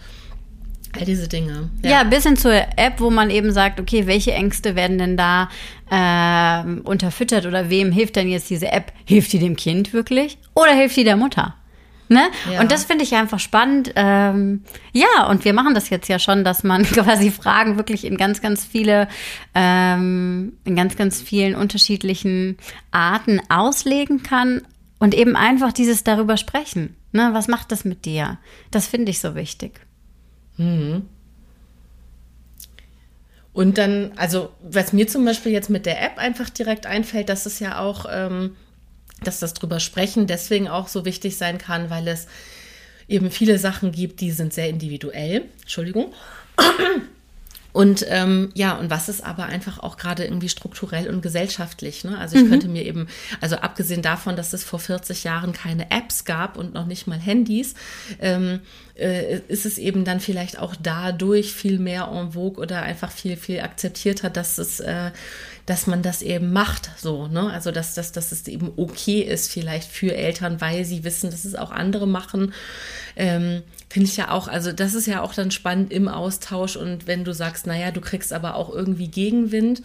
[0.99, 1.71] all diese Dinge.
[1.83, 1.91] Ja.
[1.91, 5.49] ja, bis hin zur App, wo man eben sagt, okay, welche Ängste werden denn da
[5.91, 8.93] äh, unterfüttert oder wem hilft denn jetzt diese App?
[9.05, 11.55] Hilft die dem Kind wirklich oder hilft die der Mutter?
[12.09, 12.29] Ne?
[12.53, 12.61] Ja.
[12.61, 13.93] Und das finde ich einfach spannend.
[13.97, 18.19] Ähm, ja, und wir machen das jetzt ja schon, dass man quasi Fragen wirklich in
[18.19, 19.09] ganz, ganz viele,
[19.55, 22.59] ähm, in ganz, ganz vielen unterschiedlichen
[22.91, 24.61] Arten auslegen kann
[24.99, 26.97] und eben einfach dieses darüber sprechen.
[27.13, 28.39] Ne, was macht das mit dir?
[28.71, 29.81] Das finde ich so wichtig.
[30.57, 31.09] Mhm.
[33.53, 37.45] Und dann, also was mir zum Beispiel jetzt mit der App einfach direkt einfällt, dass
[37.45, 38.57] es ja auch, ähm,
[39.23, 42.27] dass das drüber sprechen deswegen auch so wichtig sein kann, weil es
[43.09, 45.45] eben viele Sachen gibt, die sind sehr individuell.
[45.61, 46.15] Entschuldigung.
[47.73, 52.05] Und ähm, ja, und was ist aber einfach auch gerade irgendwie strukturell und gesellschaftlich.
[52.05, 52.19] Ne?
[52.19, 52.51] Also ich mhm.
[52.51, 53.09] könnte mir eben,
[53.41, 57.19] also abgesehen davon, dass es vor 40 Jahren keine Apps gab und noch nicht mal
[57.19, 57.75] Handys,
[58.21, 58.61] ähm,
[58.95, 63.39] äh, ist es eben dann vielleicht auch dadurch viel mehr en vogue oder einfach viel,
[63.39, 65.11] viel akzeptierter, dass es, äh,
[65.65, 67.51] dass man das eben macht, so, ne?
[67.51, 71.47] Also dass, dass, dass es eben okay ist, vielleicht für Eltern, weil sie wissen, dass
[71.47, 72.53] es auch andere machen.
[73.17, 77.07] Ähm, Finde ich ja auch, also das ist ja auch dann spannend im Austausch und
[77.07, 79.83] wenn du sagst, naja, du kriegst aber auch irgendwie Gegenwind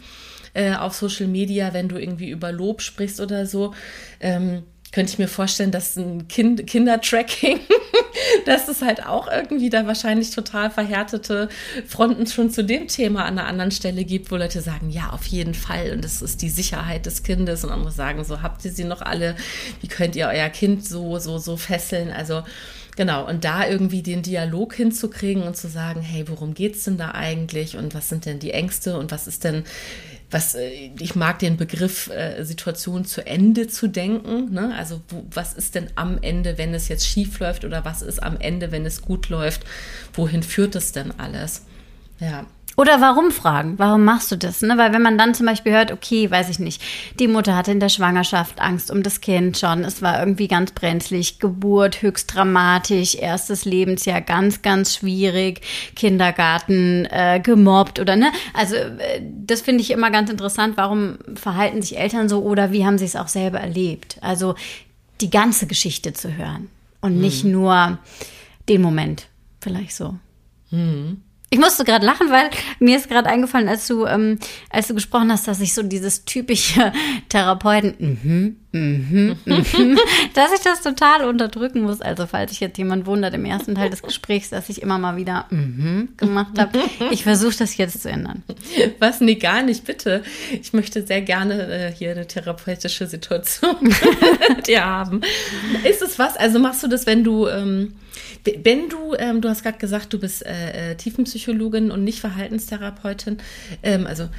[0.53, 3.73] äh, auf Social Media, wenn du irgendwie über Lob sprichst oder so,
[4.21, 7.59] ähm, könnte ich mir vorstellen, dass ein kind, Kindertracking,
[8.45, 11.49] dass es halt auch irgendwie da wahrscheinlich total verhärtete
[11.85, 15.25] Fronten schon zu dem Thema an einer anderen Stelle gibt, wo Leute sagen, ja, auf
[15.25, 18.71] jeden Fall und das ist die Sicherheit des Kindes und andere sagen, so habt ihr
[18.71, 19.35] sie noch alle,
[19.81, 22.43] wie könnt ihr euer Kind so, so, so fesseln, also
[22.97, 27.11] Genau, und da irgendwie den Dialog hinzukriegen und zu sagen, hey, worum geht's denn da
[27.11, 29.65] eigentlich und was sind denn die Ängste und was ist denn,
[30.31, 34.51] was, äh, ich mag den Begriff äh, Situation zu Ende zu denken.
[34.51, 34.73] Ne?
[34.75, 38.23] Also wo, was ist denn am Ende, wenn es jetzt schief läuft oder was ist
[38.23, 39.63] am Ende, wenn es gut läuft?
[40.13, 41.65] Wohin führt es denn alles?
[42.19, 42.47] Ja.
[42.79, 43.73] Oder warum fragen?
[43.79, 44.61] Warum machst du das?
[44.61, 44.77] Ne?
[44.77, 46.79] Weil wenn man dann zum Beispiel hört, okay, weiß ich nicht,
[47.19, 50.73] die Mutter hatte in der Schwangerschaft Angst um das Kind schon, es war irgendwie ganz
[50.73, 55.61] brenzlig, Geburt höchst dramatisch, erstes Lebensjahr ganz, ganz schwierig,
[55.95, 58.31] Kindergarten äh, gemobbt oder ne?
[58.53, 62.85] Also äh, das finde ich immer ganz interessant, warum verhalten sich Eltern so oder wie
[62.85, 64.19] haben sie es auch selber erlebt?
[64.21, 64.53] Also
[65.19, 66.69] die ganze Geschichte zu hören
[67.01, 67.21] und hm.
[67.21, 67.97] nicht nur
[68.69, 69.29] den Moment,
[69.61, 70.13] vielleicht so.
[70.69, 71.23] Hm.
[71.49, 74.37] Ich musste gerade lachen, weil mir ist gerade eingefallen, als du, ähm,
[74.69, 76.91] als du gesprochen hast, dass ich so dieses typische
[77.29, 79.99] Therapeuten, mhm, Mhm, mhm.
[80.33, 82.01] dass ich das total unterdrücken muss.
[82.01, 85.15] Also falls sich jetzt jemand wundert im ersten Teil des Gesprächs, dass ich immer mal
[85.15, 86.79] wieder mhm gemacht habe.
[87.11, 88.43] Ich versuche das jetzt zu ändern.
[88.99, 89.21] Was?
[89.21, 90.23] Nee, gar nicht, bitte.
[90.61, 93.75] Ich möchte sehr gerne äh, hier eine therapeutische Situation
[94.49, 95.21] mit dir haben.
[95.83, 96.37] Ist es was?
[96.37, 97.47] Also machst du das, wenn du...
[97.47, 97.93] Ähm
[98.63, 103.39] wenn du, ähm, du hast gerade gesagt, du bist äh, äh, Tiefenpsychologin und nicht Verhaltenstherapeutin,
[103.83, 104.29] ähm, also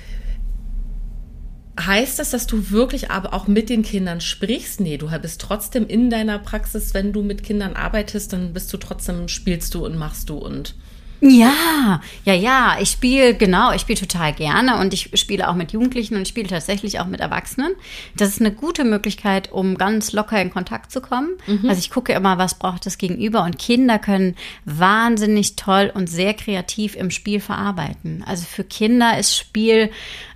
[1.79, 4.81] heißt das, dass du wirklich aber auch mit den Kindern sprichst?
[4.81, 8.77] Nee, du bist trotzdem in deiner Praxis, wenn du mit Kindern arbeitest, dann bist du
[8.77, 10.75] trotzdem, spielst du und machst du und
[11.21, 12.77] ja, ja, ja.
[12.81, 16.29] Ich spiele, genau, ich spiele total gerne und ich spiele auch mit Jugendlichen und ich
[16.29, 17.73] spiele tatsächlich auch mit Erwachsenen.
[18.17, 21.31] Das ist eine gute Möglichkeit, um ganz locker in Kontakt zu kommen.
[21.47, 21.69] Mhm.
[21.69, 26.35] Also ich gucke immer, was braucht das Gegenüber und Kinder können wahnsinnig toll und sehr
[26.35, 28.23] kreativ im Spiel verarbeiten.
[28.27, 29.91] Also für Kinder ist Spiel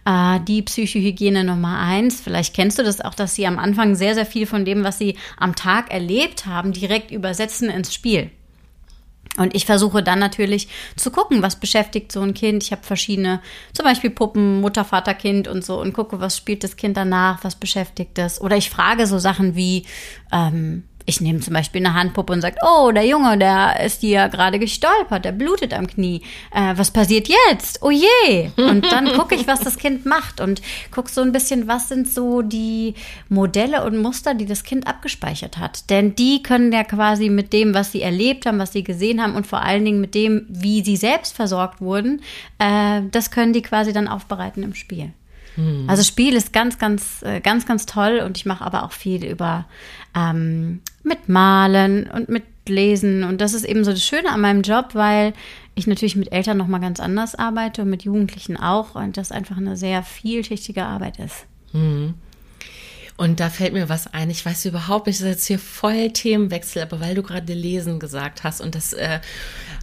[0.04, 2.20] äh, die Psychohygiene Nummer eins.
[2.20, 4.98] Vielleicht kennst du das auch, dass sie am Anfang sehr, sehr viel von dem, was
[4.98, 8.30] sie am Tag erlebt haben, direkt übersetzen ins Spiel.
[9.38, 12.62] Und ich versuche dann natürlich zu gucken, was beschäftigt so ein Kind.
[12.62, 13.40] Ich habe verschiedene,
[13.72, 17.42] zum Beispiel Puppen, Mutter, Vater, Kind und so und gucke, was spielt das Kind danach,
[17.42, 18.40] was beschäftigt es.
[18.40, 19.86] Oder ich frage so Sachen wie,
[20.32, 24.28] ähm, ich nehme zum Beispiel eine Handpuppe und sage, oh, der Junge, der ist dir
[24.28, 26.22] gerade gestolpert, der blutet am Knie.
[26.50, 27.82] Äh, was passiert jetzt?
[27.82, 28.50] Oh je!
[28.56, 32.08] Und dann gucke ich, was das Kind macht und gucke so ein bisschen, was sind
[32.08, 32.94] so die
[33.28, 35.90] Modelle und Muster, die das Kind abgespeichert hat.
[35.90, 39.34] Denn die können ja quasi mit dem, was sie erlebt haben, was sie gesehen haben
[39.34, 42.22] und vor allen Dingen mit dem, wie sie selbst versorgt wurden,
[42.58, 45.12] äh, das können die quasi dann aufbereiten im Spiel.
[45.56, 45.84] Hm.
[45.88, 49.24] Also Spiel ist ganz, ganz, äh, ganz, ganz toll und ich mache aber auch viel
[49.24, 49.66] über
[50.14, 54.62] ähm, mit Malen und mit Lesen und das ist eben so das Schöne an meinem
[54.62, 55.32] Job, weil
[55.74, 59.32] ich natürlich mit Eltern noch mal ganz anders arbeite und mit Jugendlichen auch und das
[59.32, 61.46] einfach eine sehr vielschichtige Arbeit ist.
[61.72, 62.14] Hm.
[63.16, 64.30] Und da fällt mir was ein.
[64.30, 68.00] Ich weiß überhaupt nicht, das ist jetzt hier voll Themenwechsel, aber weil du gerade lesen
[68.00, 69.20] gesagt hast und das äh,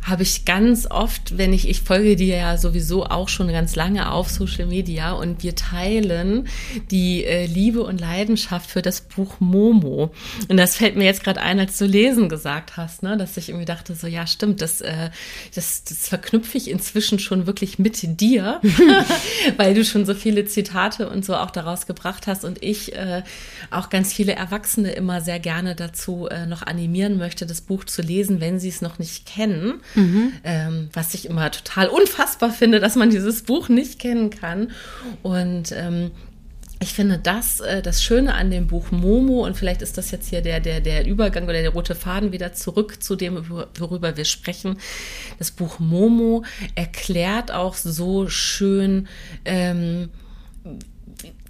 [0.09, 4.11] habe ich ganz oft, wenn ich, ich folge dir ja sowieso auch schon ganz lange
[4.11, 6.47] auf Social Media und wir teilen
[6.91, 10.11] die äh, Liebe und Leidenschaft für das Buch Momo.
[10.47, 13.49] Und das fällt mir jetzt gerade ein, als du lesen gesagt hast, ne, dass ich
[13.49, 15.09] irgendwie dachte, so ja, stimmt, das, äh,
[15.55, 18.61] das, das verknüpfe ich inzwischen schon wirklich mit dir,
[19.57, 23.23] weil du schon so viele Zitate und so auch daraus gebracht hast und ich äh,
[23.71, 28.01] auch ganz viele Erwachsene immer sehr gerne dazu äh, noch animieren möchte, das Buch zu
[28.01, 29.81] lesen, wenn sie es noch nicht kennen.
[29.99, 30.33] Mhm.
[30.43, 34.71] Ähm, was ich immer total unfassbar finde, dass man dieses Buch nicht kennen kann.
[35.23, 36.11] Und ähm,
[36.81, 40.29] ich finde das äh, das Schöne an dem Buch Momo und vielleicht ist das jetzt
[40.29, 44.25] hier der, der, der Übergang oder der rote Faden wieder zurück zu dem, worüber wir
[44.25, 44.77] sprechen.
[45.37, 46.43] Das Buch Momo
[46.75, 49.07] erklärt auch so schön,
[49.43, 50.09] ähm,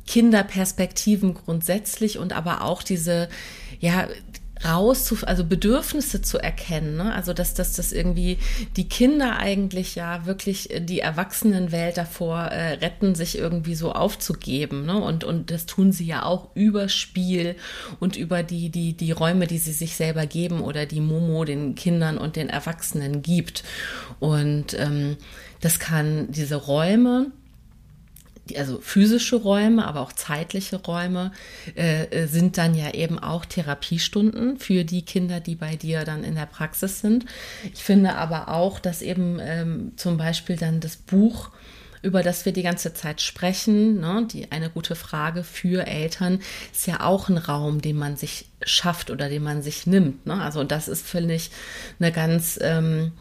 [0.08, 3.30] Kinderperspektiven grundsätzlich und aber auch diese,
[3.80, 4.08] ja,
[4.66, 6.98] raus zu, also Bedürfnisse zu erkennen.
[6.98, 7.14] Ne?
[7.14, 8.38] Also dass, dass das irgendwie
[8.76, 14.86] die Kinder eigentlich ja wirklich die Erwachsenenwelt davor äh, retten, sich irgendwie so aufzugeben.
[14.86, 15.00] Ne?
[15.02, 17.56] Und, und das tun sie ja auch über Spiel
[18.00, 21.76] und über die, die, die Räume, die sie sich selber geben oder die Momo den
[21.76, 23.64] Kindern und den Erwachsenen gibt.
[24.20, 25.18] Und ähm,
[25.62, 27.32] das kann diese Räume,
[28.58, 31.32] also physische Räume, aber auch zeitliche Räume
[31.76, 36.24] äh, äh, sind dann ja eben auch Therapiestunden für die Kinder, die bei dir dann
[36.24, 37.26] in der Praxis sind.
[37.74, 41.52] Ich finde aber auch, dass eben ähm, zum Beispiel dann das Buch
[42.02, 46.40] über das wir die ganze Zeit sprechen, ne, die eine gute Frage für Eltern,
[46.72, 50.26] ist ja auch ein Raum, den man sich schafft oder den man sich nimmt.
[50.26, 50.42] Ne?
[50.42, 51.52] Also das ist, finde ich,
[52.00, 53.12] eine ganz ähm,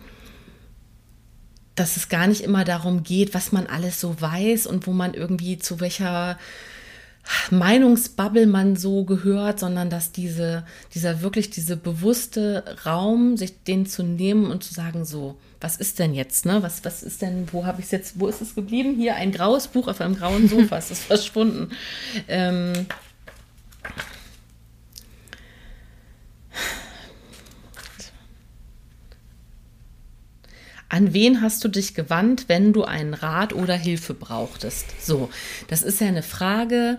[1.79, 5.15] dass es gar nicht immer darum geht, was man alles so weiß und wo man
[5.15, 6.39] irgendwie zu welcher
[7.51, 10.65] Meinungsbubble man so gehört, sondern dass diese,
[10.95, 15.99] dieser wirklich diese bewusste Raum, sich den zu nehmen und zu sagen, so, was ist
[15.99, 16.63] denn jetzt, ne?
[16.63, 18.95] Was, was ist denn, wo habe ich es jetzt, wo ist es geblieben?
[18.97, 21.71] Hier ein graues Buch auf einem grauen Sofa, es ist verschwunden.
[22.29, 22.73] Ähm,
[30.89, 34.87] An wen hast du dich gewandt, wenn du einen Rat oder Hilfe brauchtest?
[35.05, 35.29] So,
[35.69, 36.99] das ist ja eine Frage,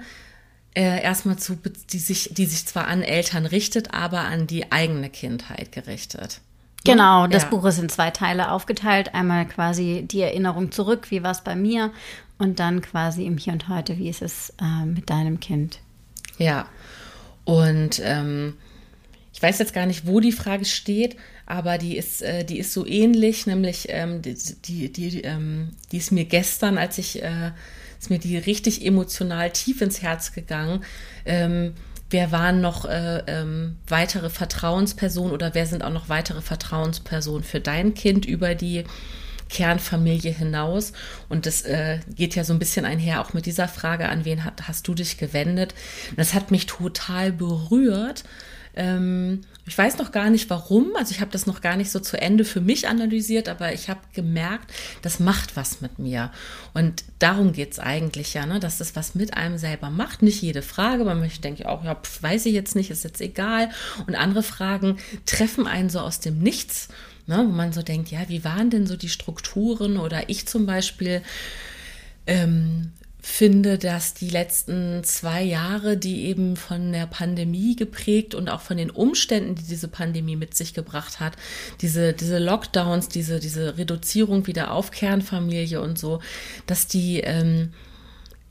[0.75, 1.57] äh, erstmal zu,
[1.91, 6.41] die sich, die sich zwar an Eltern richtet, aber an die eigene Kindheit gerichtet.
[6.85, 7.49] Genau, das ja.
[7.49, 9.13] Buch ist in zwei Teile aufgeteilt.
[9.13, 11.91] Einmal quasi die Erinnerung zurück, wie war es bei mir,
[12.37, 15.79] und dann quasi im Hier und Heute, wie ist es äh, mit deinem Kind.
[16.37, 16.67] Ja,
[17.43, 18.53] und ähm,
[19.33, 21.17] ich weiß jetzt gar nicht, wo die Frage steht,
[21.49, 25.97] aber die ist, äh, die ist so ähnlich, nämlich ähm, die, die, die, ähm, die
[25.97, 27.51] ist mir gestern, als ich, äh,
[27.99, 30.83] ist mir die richtig emotional tief ins Herz gegangen.
[31.25, 31.73] Ähm,
[32.11, 37.59] wer waren noch äh, ähm, weitere Vertrauenspersonen oder wer sind auch noch weitere Vertrauenspersonen für
[37.59, 38.83] dein Kind über die
[39.49, 40.93] Kernfamilie hinaus.
[41.29, 44.45] Und das äh, geht ja so ein bisschen einher auch mit dieser Frage, an wen
[44.45, 45.73] hat, hast du dich gewendet?
[46.15, 48.23] Das hat mich total berührt.
[48.75, 51.99] Ähm, ich weiß noch gar nicht warum, also ich habe das noch gar nicht so
[51.99, 56.31] zu Ende für mich analysiert, aber ich habe gemerkt, das macht was mit mir.
[56.73, 58.59] Und darum geht es eigentlich ja, ne?
[58.59, 60.21] dass das was mit einem selber macht.
[60.21, 63.21] Nicht jede Frage, man möchte denke auch, ja, pf, weiß ich jetzt nicht, ist jetzt
[63.21, 63.69] egal.
[64.07, 66.89] Und andere Fragen treffen einen so aus dem Nichts
[67.29, 70.65] ne, wo man so denkt, ja, wie waren denn so die Strukturen oder ich zum
[70.65, 71.21] Beispiel
[72.25, 78.61] ähm, finde, dass die letzten zwei Jahre, die eben von der Pandemie geprägt und auch
[78.61, 81.35] von den Umständen, die diese Pandemie mit sich gebracht hat,
[81.81, 86.21] diese, diese Lockdowns, diese, diese Reduzierung wieder auf Kernfamilie und so,
[86.65, 87.73] dass die ähm,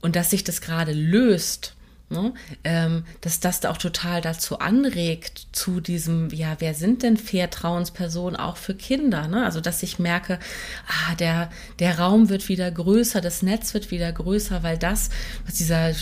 [0.01, 1.75] und dass sich das gerade löst
[2.11, 2.33] Ne?
[2.65, 8.57] Ähm, dass das auch total dazu anregt, zu diesem, ja, wer sind denn Vertrauenspersonen auch
[8.57, 9.29] für Kinder?
[9.29, 9.45] Ne?
[9.45, 10.39] Also, dass ich merke,
[10.87, 15.11] ah, der, der Raum wird wieder größer, das Netz wird wieder größer, weil das,
[15.45, 15.93] was dieser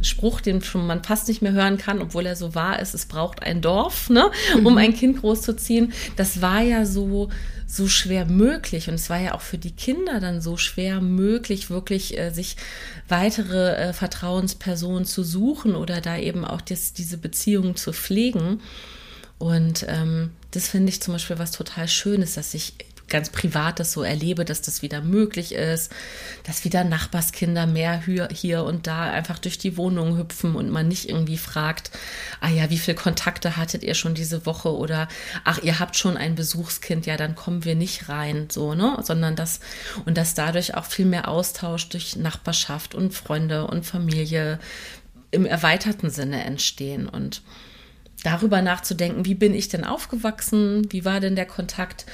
[0.00, 3.06] Spruch, den schon man fast nicht mehr hören kann, obwohl er so wahr ist, es
[3.06, 4.78] braucht ein Dorf, ne, um mhm.
[4.78, 5.92] ein Kind großzuziehen.
[6.16, 7.28] Das war ja so,
[7.66, 8.88] so schwer möglich.
[8.88, 12.56] Und es war ja auch für die Kinder dann so schwer möglich, wirklich äh, sich
[13.08, 18.60] weitere äh, Vertrauenspersonen zu suchen oder da eben auch das, diese Beziehungen zu pflegen.
[19.38, 22.74] Und ähm, das finde ich zum Beispiel was total Schönes, dass ich
[23.08, 25.92] ganz privat das so erlebe, dass das wieder möglich ist,
[26.44, 31.08] dass wieder Nachbarskinder mehr hier und da einfach durch die Wohnung hüpfen und man nicht
[31.08, 31.90] irgendwie fragt,
[32.40, 34.74] ah ja, wie viele Kontakte hattet ihr schon diese Woche?
[34.74, 35.08] Oder
[35.44, 39.36] ach, ihr habt schon ein Besuchskind, ja, dann kommen wir nicht rein, so, ne, sondern
[39.36, 39.60] das
[40.04, 44.58] und dass dadurch auch viel mehr Austausch durch Nachbarschaft und Freunde und Familie
[45.30, 47.08] im erweiterten Sinne entstehen.
[47.08, 47.42] Und
[48.22, 52.06] darüber nachzudenken, wie bin ich denn aufgewachsen, wie war denn der Kontakt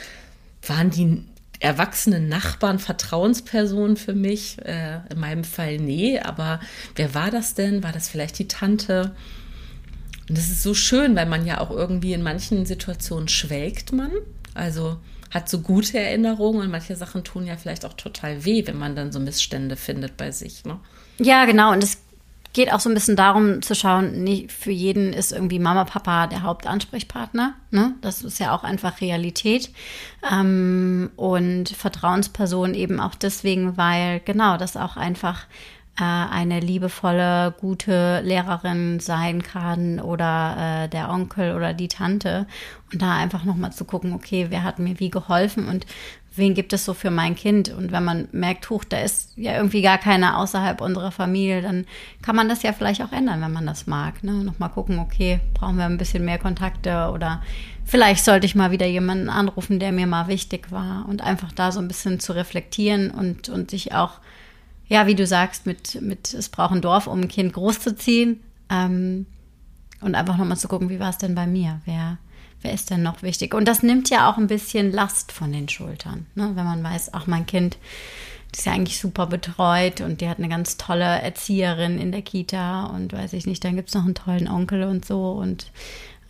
[0.67, 1.25] waren die
[1.61, 4.59] erwachsenen Nachbarn Vertrauenspersonen für mich?
[4.65, 6.61] Äh, in meinem Fall nee, aber
[6.97, 7.83] wer war das denn?
[7.83, 9.15] War das vielleicht die Tante?
[10.29, 14.11] Und das ist so schön, weil man ja auch irgendwie in manchen Situationen schwelgt man.
[14.55, 14.99] Also
[15.31, 18.97] hat so gute Erinnerungen und manche Sachen tun ja vielleicht auch total weh, wenn man
[18.97, 20.65] dann so Missstände findet bei sich.
[20.65, 20.81] Ne?
[21.19, 21.73] Ja, genau.
[21.73, 21.99] Und es
[22.53, 26.27] geht auch so ein bisschen darum zu schauen, nicht für jeden ist irgendwie Mama, Papa
[26.27, 27.55] der Hauptansprechpartner.
[27.71, 27.95] Ne?
[28.01, 29.71] Das ist ja auch einfach Realität.
[30.31, 35.47] Ähm, und Vertrauensperson eben auch deswegen, weil genau das auch einfach
[35.99, 42.47] äh, eine liebevolle, gute Lehrerin sein kann oder äh, der Onkel oder die Tante.
[42.93, 45.87] Und da einfach nochmal zu gucken, okay, wer hat mir wie geholfen und
[46.41, 47.69] wen gibt es so für mein Kind?
[47.69, 51.87] Und wenn man merkt, huch, da ist ja irgendwie gar keiner außerhalb unserer Familie, dann
[52.23, 54.25] kann man das ja vielleicht auch ändern, wenn man das mag.
[54.25, 54.33] Ne?
[54.33, 57.43] Nochmal gucken, okay, brauchen wir ein bisschen mehr Kontakte oder
[57.85, 61.71] vielleicht sollte ich mal wieder jemanden anrufen, der mir mal wichtig war und einfach da
[61.71, 64.21] so ein bisschen zu reflektieren und, und sich auch,
[64.89, 69.27] ja, wie du sagst, mit, mit es braucht ein Dorf, um ein Kind großzuziehen ähm,
[70.01, 71.81] und einfach nochmal zu gucken, wie war es denn bei mir?
[71.85, 72.19] Wer,
[72.63, 73.55] wer ist denn noch wichtig?
[73.55, 76.53] Und das nimmt ja auch ein bisschen Last von den Schultern, ne?
[76.55, 77.79] wenn man weiß, ach, mein Kind
[78.53, 82.87] ist ja eigentlich super betreut und die hat eine ganz tolle Erzieherin in der Kita
[82.87, 85.71] und weiß ich nicht, dann gibt es noch einen tollen Onkel und so und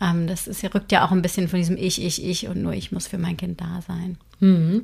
[0.01, 2.73] ähm, das ist, rückt ja auch ein bisschen von diesem Ich, Ich, Ich und nur
[2.73, 4.17] ich muss für mein Kind da sein.
[4.39, 4.83] Mhm.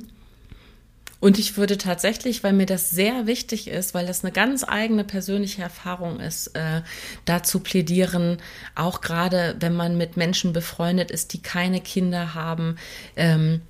[1.20, 5.02] Und ich würde tatsächlich, weil mir das sehr wichtig ist, weil das eine ganz eigene
[5.02, 6.82] persönliche Erfahrung ist, äh,
[7.24, 8.38] dazu plädieren,
[8.76, 12.76] auch gerade wenn man mit Menschen befreundet ist, die keine Kinder haben,
[13.16, 13.62] ähm,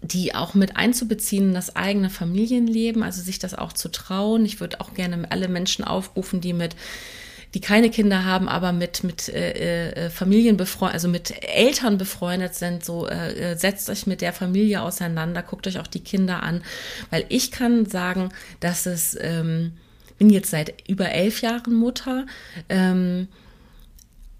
[0.00, 4.44] die auch mit einzubeziehen in das eigene Familienleben, also sich das auch zu trauen.
[4.46, 6.76] Ich würde auch gerne alle Menschen aufrufen, die mit
[7.54, 12.54] die keine Kinder haben, aber mit, mit äh, äh, Familien befreundet, also mit Eltern befreundet
[12.54, 16.42] sind, so äh, äh, setzt euch mit der Familie auseinander, guckt euch auch die Kinder
[16.42, 16.62] an.
[17.10, 18.30] Weil ich kann sagen,
[18.60, 19.72] dass es, ähm,
[20.18, 22.26] bin jetzt seit über elf Jahren Mutter,
[22.68, 23.28] ähm,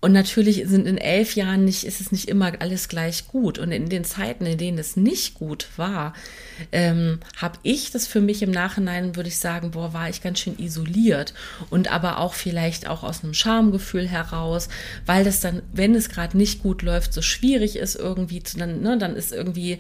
[0.03, 3.59] und natürlich sind in elf Jahren nicht, ist es nicht immer alles gleich gut.
[3.59, 6.13] Und in den Zeiten, in denen es nicht gut war,
[6.71, 10.39] ähm, habe ich das für mich im Nachhinein, würde ich sagen, boah, war ich ganz
[10.41, 11.33] schön isoliert.
[11.71, 14.69] Und aber auch vielleicht auch aus einem Schamgefühl heraus,
[15.07, 18.83] weil das dann, wenn es gerade nicht gut läuft, so schwierig ist irgendwie, zu, dann,
[18.83, 19.79] ne, dann ist irgendwie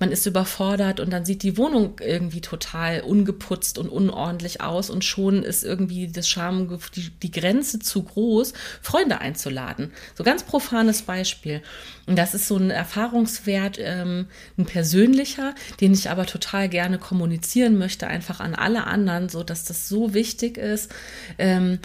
[0.00, 5.04] man ist überfordert und dann sieht die Wohnung irgendwie total ungeputzt und unordentlich aus und
[5.04, 9.47] schon ist irgendwie das Scham, die, die Grenze zu groß, Freunde einzuladen.
[10.14, 11.62] So ganz profanes Beispiel.
[12.06, 17.78] Und das ist so ein Erfahrungswert, ähm, ein persönlicher, den ich aber total gerne kommunizieren
[17.78, 20.92] möchte, einfach an alle anderen, so dass das so wichtig ist.
[21.38, 21.78] Ähm,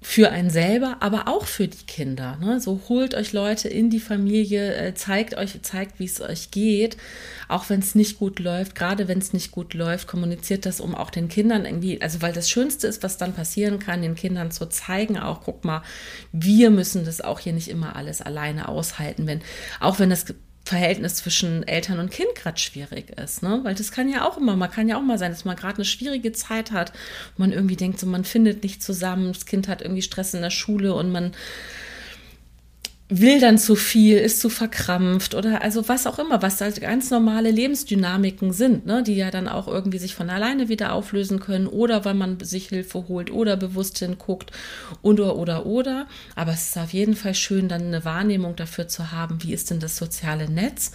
[0.00, 2.36] für einen selber, aber auch für die Kinder.
[2.40, 2.60] Ne?
[2.60, 6.96] So holt euch Leute in die Familie, äh, zeigt euch, zeigt, wie es euch geht,
[7.48, 8.76] auch wenn es nicht gut läuft.
[8.76, 12.32] Gerade wenn es nicht gut läuft, kommuniziert das, um auch den Kindern irgendwie, also weil
[12.32, 15.82] das Schönste ist, was dann passieren kann, den Kindern zu zeigen, auch guck mal,
[16.30, 19.42] wir müssen das auch hier nicht immer alles alleine aushalten, wenn
[19.80, 20.26] auch wenn das
[20.68, 23.60] Verhältnis zwischen Eltern und Kind gerade schwierig ist, ne?
[23.62, 25.76] Weil das kann ja auch immer, man kann ja auch mal sein, dass man gerade
[25.76, 26.92] eine schwierige Zeit hat,
[27.38, 30.50] man irgendwie denkt, so man findet nicht zusammen, das Kind hat irgendwie Stress in der
[30.50, 31.32] Schule und man
[33.08, 37.10] will dann zu viel, ist zu verkrampft oder also was auch immer, was halt ganz
[37.10, 41.66] normale Lebensdynamiken sind, ne, die ja dann auch irgendwie sich von alleine wieder auflösen können
[41.66, 44.52] oder weil man sich Hilfe holt oder bewusst hinguckt
[45.00, 46.06] oder oder oder.
[46.36, 49.70] Aber es ist auf jeden Fall schön, dann eine Wahrnehmung dafür zu haben, wie ist
[49.70, 50.92] denn das soziale Netz,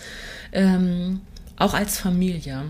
[0.51, 1.21] ähm,
[1.57, 2.63] auch als Familie.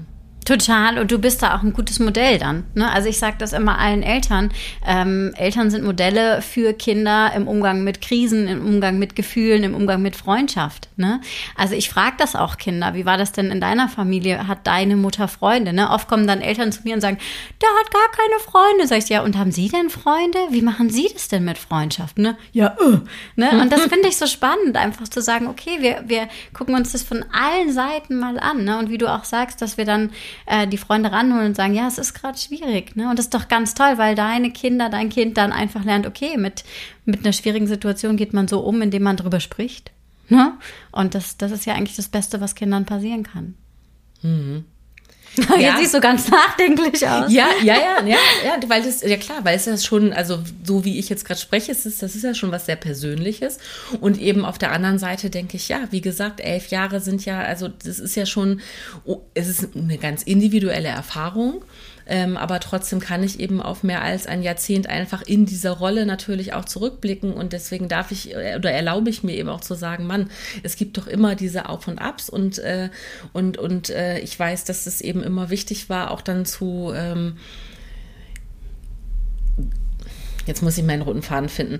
[0.46, 2.66] Total, und du bist da auch ein gutes Modell dann.
[2.74, 2.92] Ne?
[2.92, 4.52] Also ich sage das immer allen Eltern.
[4.86, 9.74] Ähm, Eltern sind Modelle für Kinder im Umgang mit Krisen, im Umgang mit Gefühlen, im
[9.74, 10.90] Umgang mit Freundschaft.
[10.98, 11.22] Ne?
[11.56, 12.94] Also ich frage das auch Kinder.
[12.94, 14.48] Wie war das denn in deiner Familie?
[14.48, 15.72] Hat deine Mutter Freunde?
[15.72, 15.90] Ne?
[15.90, 17.18] Oft kommen dann Eltern zu mir und sagen,
[17.62, 18.88] der hat gar keine Freunde.
[18.88, 20.40] Sag ich, ja, und haben Sie denn Freunde?
[20.50, 22.18] Wie machen Sie das denn mit Freundschaft?
[22.18, 22.38] Ne?
[22.52, 23.00] Ja, uh.
[23.36, 23.62] ne?
[23.62, 27.04] Und das finde ich so spannend, einfach zu sagen, okay, wir, wir gucken uns das
[27.04, 28.66] von allen Seiten mal an.
[28.66, 28.78] Ne?
[28.78, 30.12] Und wie du auch sagst, dass wir dann
[30.46, 32.96] äh, die Freunde ranholen und sagen, ja, es ist gerade schwierig.
[32.96, 33.10] Ne?
[33.10, 36.38] Und das ist doch ganz toll, weil deine Kinder, dein Kind dann einfach lernt, okay,
[36.38, 36.64] mit,
[37.06, 39.92] mit einer schwierigen Situation geht man so um, indem man drüber spricht.
[40.30, 40.54] Ne?
[40.92, 43.56] Und das, das ist ja eigentlich das Beste, was Kindern passieren kann.
[44.22, 44.66] Mhm.
[45.38, 45.78] Jetzt ja.
[45.80, 47.32] siehst du ganz nachdenklich aus.
[47.32, 50.86] Ja, ja, ja, ja, ja, weil das, ja klar, weil es ja schon, also so
[50.86, 53.58] wie ich jetzt gerade spreche, ist das ist ja schon was sehr Persönliches.
[54.00, 57.40] Und eben auf der anderen Seite denke ich, ja, wie gesagt, elf Jahre sind ja,
[57.40, 58.62] also das ist ja schon,
[59.06, 61.64] oh, es ist eine ganz individuelle Erfahrung.
[62.06, 66.06] Ähm, aber trotzdem kann ich eben auf mehr als ein Jahrzehnt einfach in dieser Rolle
[66.06, 67.34] natürlich auch zurückblicken.
[67.34, 70.30] Und deswegen darf ich äh, oder erlaube ich mir eben auch zu sagen, Mann,
[70.64, 72.30] es gibt doch immer diese Auf und Abs.
[72.30, 72.90] Und äh,
[73.32, 77.38] und und äh, ich weiß, dass es eben immer wichtig war, auch dann zu ähm,
[80.46, 81.80] jetzt muss ich meinen roten Faden finden.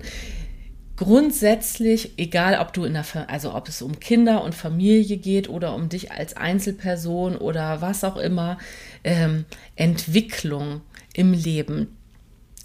[0.96, 5.74] Grundsätzlich, egal ob du in der, also ob es um Kinder und Familie geht oder
[5.74, 8.58] um dich als Einzelperson oder was auch immer,
[9.04, 9.44] ähm,
[9.76, 10.80] Entwicklung
[11.12, 11.96] im Leben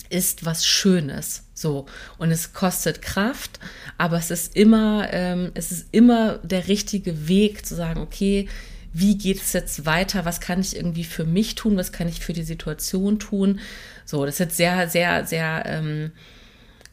[0.09, 1.43] ist was Schönes.
[1.53, 1.85] So.
[2.17, 3.59] Und es kostet Kraft,
[3.97, 8.47] aber es ist immer, ähm, es ist immer der richtige Weg zu sagen, okay,
[8.91, 10.25] wie geht es jetzt weiter?
[10.25, 11.77] Was kann ich irgendwie für mich tun?
[11.77, 13.59] Was kann ich für die Situation tun?
[14.03, 16.11] So, das ist jetzt sehr, sehr, sehr, ähm,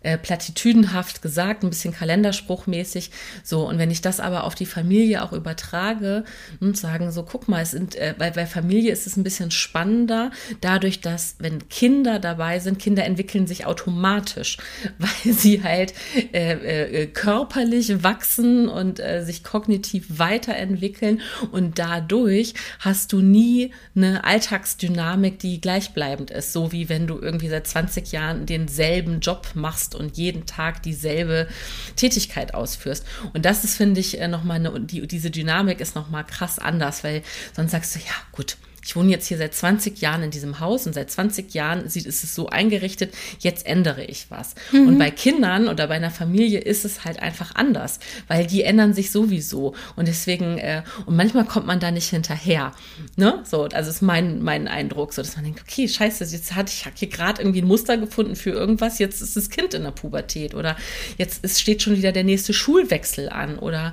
[0.06, 3.10] äh, platitüdenhaft gesagt, ein bisschen kalenderspruchmäßig.
[3.42, 6.24] So, und wenn ich das aber auf die Familie auch übertrage
[6.60, 9.50] und sagen, so, guck mal, es sind, äh, bei, bei Familie ist es ein bisschen
[9.50, 14.58] spannender, dadurch, dass, wenn Kinder dabei sind, Kinder entwickeln sich automatisch,
[14.98, 15.92] weil sie halt
[16.32, 24.22] äh, äh, körperlich wachsen und äh, sich kognitiv weiterentwickeln und dadurch hast du nie eine
[24.22, 29.95] Alltagsdynamik, die gleichbleibend ist, so wie wenn du irgendwie seit 20 Jahren denselben Job machst
[29.96, 31.48] und jeden Tag dieselbe
[31.96, 33.04] Tätigkeit ausführst.
[33.32, 37.04] Und das ist, finde ich, äh, nochmal eine, die, diese Dynamik ist nochmal krass anders,
[37.04, 37.22] weil
[37.54, 40.86] sonst sagst du, ja, gut, ich wohne jetzt hier seit 20 Jahren in diesem Haus
[40.86, 44.54] und seit 20 Jahren ist es so eingerichtet, jetzt ändere ich was.
[44.70, 44.86] Mhm.
[44.86, 48.94] Und bei Kindern oder bei einer Familie ist es halt einfach anders, weil die ändern
[48.94, 49.74] sich sowieso.
[49.96, 52.72] Und deswegen, äh, und manchmal kommt man da nicht hinterher.
[53.16, 53.42] Ne?
[53.42, 56.86] So, also ist mein, mein Eindruck, so dass man denkt, okay, scheiße, jetzt hatte ich
[56.94, 60.54] hier gerade irgendwie ein Muster gefunden für irgendwas, jetzt ist das Kind in der Pubertät
[60.54, 60.76] oder
[61.18, 63.92] jetzt ist, steht schon wieder der nächste Schulwechsel an oder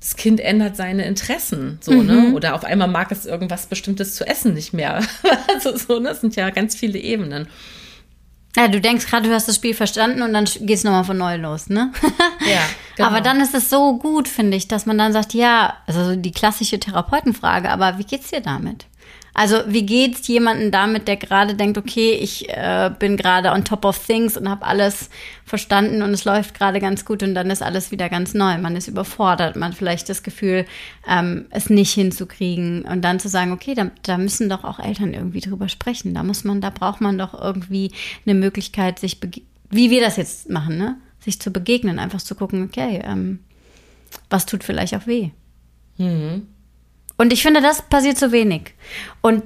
[0.00, 2.14] das Kind ändert seine Interessen, so, ne?
[2.14, 2.30] mhm.
[2.30, 2.34] ne?
[2.34, 5.02] Oder auf einmal mag es irgendwas Bestimmtes zu essen nicht mehr.
[5.48, 6.08] also so, ne?
[6.08, 7.46] Das sind ja ganz viele Ebenen.
[8.56, 11.18] Ja, du denkst gerade, du hast das Spiel verstanden und dann gehst du nochmal von
[11.18, 11.92] neu los, ne?
[12.40, 12.60] ja.
[12.96, 13.08] Genau.
[13.08, 16.32] Aber dann ist es so gut, finde ich, dass man dann sagt, ja, also die
[16.32, 18.86] klassische Therapeutenfrage, aber wie geht's dir damit?
[19.34, 23.84] Also wie geht's jemandem damit, der gerade denkt, okay, ich äh, bin gerade on top
[23.84, 25.08] of things und habe alles
[25.44, 28.58] verstanden und es läuft gerade ganz gut und dann ist alles wieder ganz neu.
[28.58, 30.66] Man ist überfordert, man hat vielleicht das Gefühl,
[31.08, 35.14] ähm, es nicht hinzukriegen und dann zu sagen, okay, da, da müssen doch auch Eltern
[35.14, 36.14] irgendwie drüber sprechen.
[36.14, 37.92] Da muss man, da braucht man doch irgendwie
[38.26, 39.18] eine Möglichkeit, sich,
[39.70, 40.96] wie wir das jetzt machen, ne?
[41.20, 43.40] sich zu begegnen, einfach zu gucken, okay, ähm,
[44.28, 45.30] was tut vielleicht auch weh.
[45.98, 46.46] Mhm.
[47.20, 48.72] Und ich finde, das passiert zu wenig.
[49.20, 49.42] Und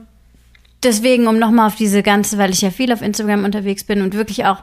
[0.85, 4.15] deswegen, um nochmal auf diese ganze, weil ich ja viel auf Instagram unterwegs bin und
[4.15, 4.61] wirklich auch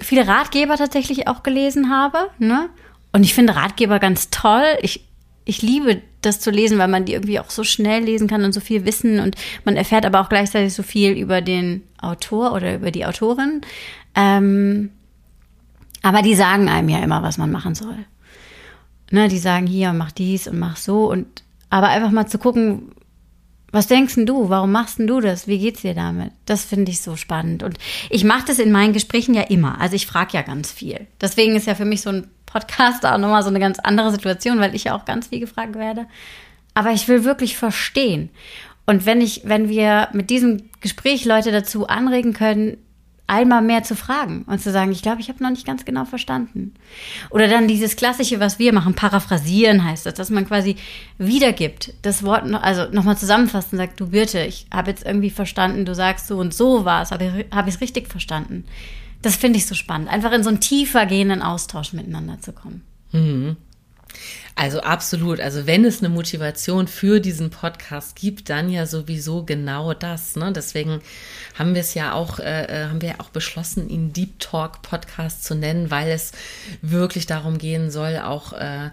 [0.00, 2.68] viele Ratgeber tatsächlich auch gelesen habe, ne?
[3.10, 4.62] Und ich finde Ratgeber ganz toll.
[4.80, 5.08] Ich,
[5.44, 8.52] ich liebe das zu lesen, weil man die irgendwie auch so schnell lesen kann und
[8.52, 12.76] so viel wissen und man erfährt aber auch gleichzeitig so viel über den Autor oder
[12.76, 13.62] über die Autorin.
[14.14, 14.90] Ähm,
[16.02, 18.06] Aber die sagen einem ja immer, was man machen soll.
[19.10, 22.92] Ne, die sagen hier, mach dies und mach so und aber einfach mal zu gucken,
[23.72, 24.48] was denkst denn du?
[24.48, 25.46] Warum machst denn du das?
[25.46, 26.32] Wie geht's dir damit?
[26.44, 27.62] Das finde ich so spannend.
[27.62, 27.78] Und
[28.10, 29.80] ich mache das in meinen Gesprächen ja immer.
[29.80, 31.06] Also ich frage ja ganz viel.
[31.20, 34.58] Deswegen ist ja für mich so ein Podcast auch nochmal so eine ganz andere Situation,
[34.58, 36.06] weil ich ja auch ganz viel gefragt werde.
[36.74, 38.30] Aber ich will wirklich verstehen.
[38.86, 42.76] Und wenn ich, wenn wir mit diesem Gespräch Leute dazu anregen können,
[43.30, 46.04] einmal mehr zu fragen und zu sagen, ich glaube, ich habe noch nicht ganz genau
[46.04, 46.74] verstanden.
[47.30, 50.74] Oder dann dieses klassische, was wir machen, paraphrasieren heißt das, dass man quasi
[51.16, 55.84] wiedergibt, das Wort, also nochmal zusammenfasst und sagt, du Birte, ich habe jetzt irgendwie verstanden,
[55.84, 58.64] du sagst so und so war es, habe ich es richtig verstanden?
[59.22, 62.82] Das finde ich so spannend, einfach in so einen tiefer gehenden Austausch miteinander zu kommen.
[63.12, 63.56] Mhm.
[64.54, 65.40] Also absolut.
[65.40, 70.36] Also wenn es eine Motivation für diesen Podcast gibt, dann ja sowieso genau das.
[70.36, 70.52] Ne?
[70.52, 71.00] Deswegen
[71.58, 75.44] haben wir es ja auch, äh, äh haben wir auch beschlossen, ihn Deep Talk Podcast
[75.44, 76.32] zu nennen, weil es
[76.82, 78.90] wirklich darum gehen soll, auch äh,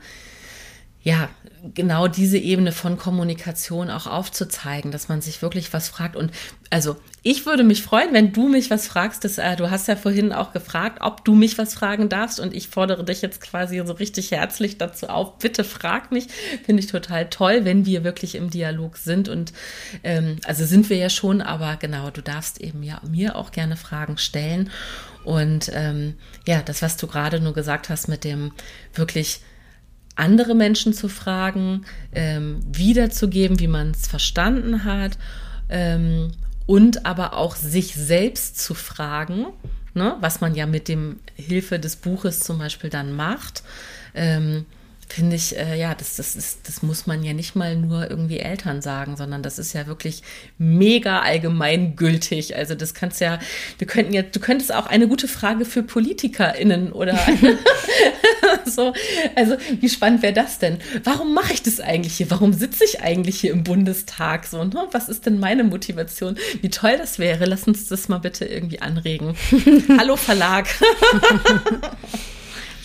[1.03, 1.29] ja,
[1.73, 6.15] genau diese Ebene von Kommunikation auch aufzuzeigen, dass man sich wirklich was fragt.
[6.15, 6.31] Und
[6.69, 6.97] also
[7.29, 9.25] ich würde mich freuen, wenn du mich was fragst.
[9.25, 12.39] Das, äh, du hast ja vorhin auch gefragt, ob du mich was fragen darfst.
[12.39, 15.37] Und ich fordere dich jetzt quasi so richtig herzlich dazu auf.
[15.37, 16.27] Bitte frag mich.
[16.65, 19.27] Finde ich total toll, wenn wir wirklich im Dialog sind.
[19.27, 19.51] Und
[20.05, 23.75] ähm, also sind wir ja schon, aber genau, du darfst eben ja mir auch gerne
[23.75, 24.69] Fragen stellen.
[25.25, 26.13] Und ähm,
[26.47, 28.53] ja, das, was du gerade nur gesagt hast mit dem
[28.93, 29.41] wirklich
[30.15, 35.17] andere Menschen zu fragen, ähm, wiederzugeben, wie man es verstanden hat
[35.69, 36.31] ähm,
[36.67, 39.47] und aber auch sich selbst zu fragen,
[39.95, 43.63] ne, was man ja mit dem Hilfe des Buches zum Beispiel dann macht.
[44.13, 44.65] Ähm,
[45.09, 48.39] finde ich, äh, ja, das, das, ist, das muss man ja nicht mal nur irgendwie
[48.39, 50.21] Eltern sagen, sondern das ist ja wirklich
[50.57, 52.55] mega allgemeingültig.
[52.55, 53.39] Also das kannst ja,
[53.77, 57.17] wir könnten ja, du könntest auch eine gute Frage für PolitikerInnen oder
[58.65, 58.93] so.
[59.35, 60.79] Also wie spannend wäre das denn?
[61.03, 62.29] Warum mache ich das eigentlich hier?
[62.31, 64.45] Warum sitze ich eigentlich hier im Bundestag?
[64.45, 64.87] So, ne?
[64.91, 66.37] Was ist denn meine Motivation?
[66.61, 67.45] Wie toll das wäre.
[67.45, 69.35] Lass uns das mal bitte irgendwie anregen.
[69.97, 70.67] Hallo Verlag.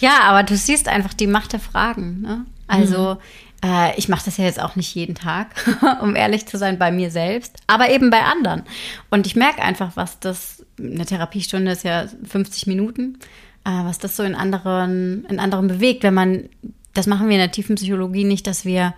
[0.02, 2.22] Ja, aber du siehst einfach die Macht der Fragen.
[2.22, 2.44] Ne?
[2.66, 3.18] Also
[3.62, 3.68] mhm.
[3.70, 5.54] äh, ich mache das ja jetzt auch nicht jeden Tag,
[6.02, 8.64] um ehrlich zu sein, bei mir selbst, aber eben bei anderen.
[9.10, 13.18] Und ich merke einfach, was das, eine Therapiestunde ist ja 50 Minuten,
[13.64, 16.48] äh, was das so in anderen, in anderen bewegt, wenn man,
[16.94, 18.94] das machen wir in der tiefen Psychologie nicht, dass wir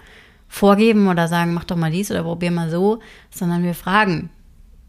[0.49, 4.31] vorgeben oder sagen, mach doch mal dies oder probier mal so, sondern wir fragen,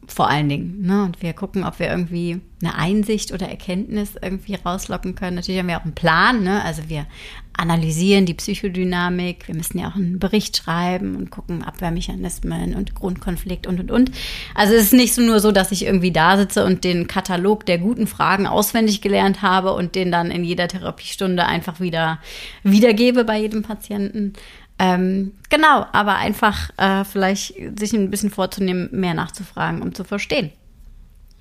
[0.07, 0.81] vor allen Dingen.
[0.85, 1.03] Ne?
[1.03, 5.35] Und wir gucken, ob wir irgendwie eine Einsicht oder Erkenntnis irgendwie rauslocken können.
[5.35, 6.43] Natürlich haben wir auch einen Plan.
[6.43, 6.63] Ne?
[6.63, 7.05] Also wir
[7.53, 9.47] analysieren die Psychodynamik.
[9.47, 14.11] Wir müssen ja auch einen Bericht schreiben und gucken Abwehrmechanismen und Grundkonflikt und, und, und.
[14.53, 17.65] Also es ist nicht so nur so, dass ich irgendwie da sitze und den Katalog
[17.65, 22.19] der guten Fragen auswendig gelernt habe und den dann in jeder Therapiestunde einfach wieder
[22.63, 24.33] wiedergebe bei jedem Patienten,
[24.77, 30.51] ähm, genau, aber einfach äh, vielleicht sich ein bisschen vorzunehmen, mehr nachzufragen, um zu verstehen.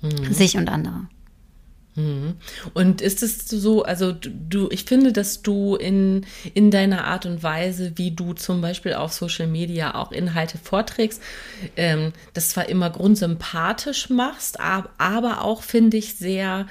[0.01, 0.33] Mhm.
[0.33, 1.07] Sich und andere.
[1.95, 2.35] Mhm.
[2.73, 7.41] Und ist es so, also du, ich finde, dass du in, in deiner Art und
[7.41, 11.21] Weise, wie du zum Beispiel auf Social Media auch Inhalte vorträgst,
[11.77, 16.67] ähm, das zwar immer grundsympathisch machst, aber auch, finde ich, sehr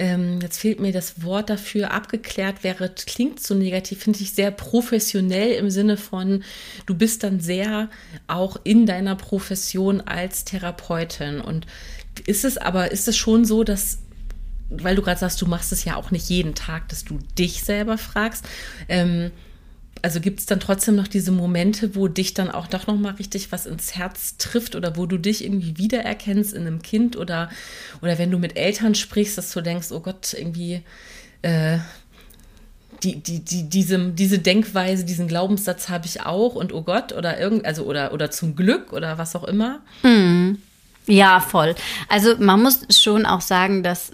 [0.00, 4.50] ähm, jetzt fehlt mir das Wort dafür, abgeklärt wäre, klingt so negativ, finde ich sehr
[4.50, 6.42] professionell im Sinne von,
[6.86, 7.90] du bist dann sehr
[8.26, 11.42] auch in deiner Profession als Therapeutin.
[11.42, 11.66] Und
[12.24, 13.98] ist es aber, ist es schon so, dass
[14.70, 17.64] weil du gerade sagst, du machst es ja auch nicht jeden Tag, dass du dich
[17.64, 18.44] selber fragst.
[18.88, 19.32] Ähm,
[20.02, 23.14] also gibt es dann trotzdem noch diese Momente, wo dich dann auch doch noch mal
[23.14, 27.50] richtig was ins Herz trifft oder wo du dich irgendwie wiedererkennst in einem Kind oder
[28.02, 30.82] oder wenn du mit Eltern sprichst, dass du denkst, oh Gott, irgendwie
[31.42, 31.78] äh,
[33.02, 37.38] die, die, die, diese, diese Denkweise, diesen Glaubenssatz habe ich auch und oh Gott oder
[37.38, 39.80] irgend, also oder, oder zum Glück oder was auch immer.
[40.02, 40.56] Mm.
[41.06, 41.74] Ja, voll.
[42.08, 44.12] Also man muss schon auch sagen, dass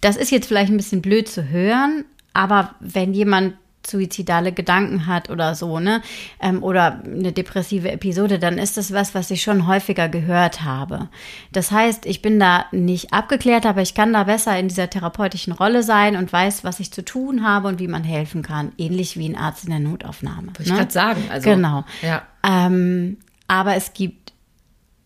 [0.00, 2.04] das ist jetzt vielleicht ein bisschen blöd zu hören,
[2.36, 3.54] aber wenn jemand
[3.86, 6.02] suizidale Gedanken hat oder so, ne,
[6.40, 11.08] ähm, oder eine depressive Episode, dann ist das was, was ich schon häufiger gehört habe.
[11.52, 15.52] Das heißt, ich bin da nicht abgeklärt, aber ich kann da besser in dieser therapeutischen
[15.52, 18.72] Rolle sein und weiß, was ich zu tun habe und wie man helfen kann.
[18.76, 20.48] Ähnlich wie ein Arzt in der Notaufnahme.
[20.48, 20.68] Wollte ne?
[20.68, 21.24] ich gerade sagen.
[21.30, 21.84] Also, genau.
[22.02, 22.22] Ja.
[22.42, 23.18] Ähm,
[23.48, 24.25] aber es gibt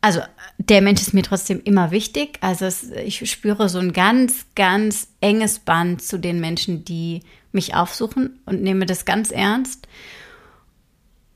[0.00, 0.20] also
[0.58, 2.38] der Mensch ist mir trotzdem immer wichtig.
[2.40, 7.22] Also es, ich spüre so ein ganz, ganz enges Band zu den Menschen, die
[7.52, 9.86] mich aufsuchen und nehme das ganz ernst.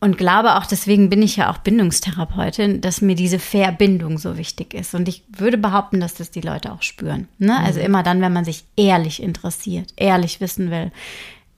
[0.01, 4.75] und glaube auch, deswegen bin ich ja auch Bindungstherapeutin, dass mir diese Verbindung so wichtig
[4.75, 4.95] ist.
[4.95, 7.29] Und ich würde behaupten, dass das die Leute auch spüren.
[7.39, 7.59] Ne?
[7.59, 7.87] Also mhm.
[7.87, 10.93] immer dann, wenn man sich ehrlich interessiert, ehrlich wissen will,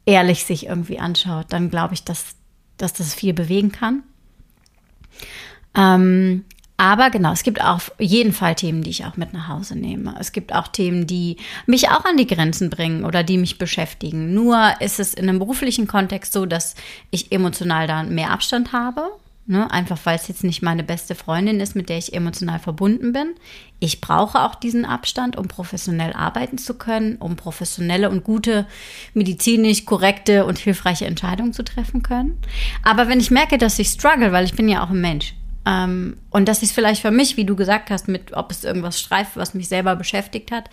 [0.07, 2.37] ehrlich sich irgendwie anschaut, dann glaube ich, dass,
[2.77, 4.05] dass das viel bewegen kann.
[5.77, 6.45] Ähm,
[6.77, 10.15] aber genau, es gibt auf jeden Fall Themen, die ich auch mit nach Hause nehme.
[10.21, 14.35] Es gibt auch Themen, die mich auch an die Grenzen bringen oder die mich beschäftigen.
[14.35, 16.75] Nur ist es in einem beruflichen Kontext so, dass
[17.11, 19.11] ich emotional da mehr Abstand habe.
[19.49, 19.71] Ne?
[19.71, 23.35] Einfach weil es jetzt nicht meine beste Freundin ist, mit der ich emotional verbunden bin.
[23.79, 28.67] Ich brauche auch diesen Abstand, um professionell arbeiten zu können, um professionelle und gute,
[29.15, 32.39] medizinisch korrekte und hilfreiche Entscheidungen zu treffen können.
[32.83, 35.35] Aber wenn ich merke, dass ich struggle, weil ich bin ja auch ein Mensch,
[35.67, 39.01] ähm, und das ist vielleicht für mich, wie du gesagt hast, mit ob es irgendwas
[39.01, 40.71] streift, was mich selber beschäftigt hat.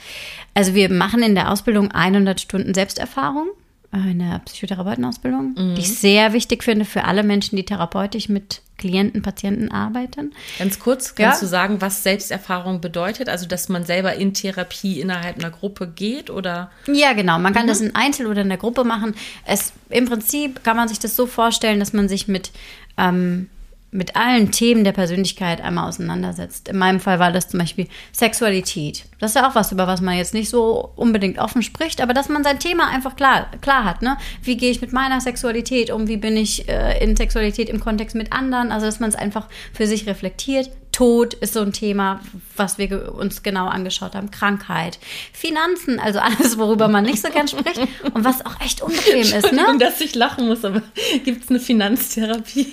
[0.53, 3.47] Also wir machen in der Ausbildung 100 Stunden Selbsterfahrung
[3.91, 5.75] äh, in der Psychotherapeutenausbildung, mhm.
[5.75, 10.33] die ich sehr wichtig finde für alle Menschen, die therapeutisch mit Klienten, Patienten arbeiten.
[10.59, 11.45] Ganz kurz, kannst ja.
[11.45, 13.29] du sagen, was Selbsterfahrung bedeutet?
[13.29, 16.69] Also, dass man selber in Therapie innerhalb einer Gruppe geht oder?
[16.85, 17.39] Ja, genau.
[17.39, 17.69] Man kann mhm.
[17.69, 19.15] das in Einzel- oder in der Gruppe machen.
[19.45, 22.51] Es, Im Prinzip kann man sich das so vorstellen, dass man sich mit
[22.97, 23.49] ähm,
[23.93, 26.67] mit allen Themen der Persönlichkeit einmal auseinandersetzt.
[26.67, 29.05] In meinem Fall war das zum Beispiel Sexualität.
[29.19, 32.13] Das ist ja auch was, über was man jetzt nicht so unbedingt offen spricht, aber
[32.13, 34.01] dass man sein Thema einfach klar, klar hat.
[34.01, 34.17] Ne?
[34.41, 36.07] Wie gehe ich mit meiner Sexualität um?
[36.07, 38.71] Wie bin ich äh, in Sexualität im Kontext mit anderen?
[38.71, 42.21] Also, dass man es einfach für sich reflektiert, Tod ist so ein Thema,
[42.55, 44.29] was wir uns genau angeschaut haben.
[44.29, 44.99] Krankheit,
[45.33, 47.79] Finanzen, also alles, worüber man nicht so gern spricht
[48.13, 49.51] und was auch echt unbequem ist.
[49.51, 49.75] Ne?
[49.79, 50.83] dass ich lachen muss, aber
[51.25, 52.71] gibt es eine Finanztherapie?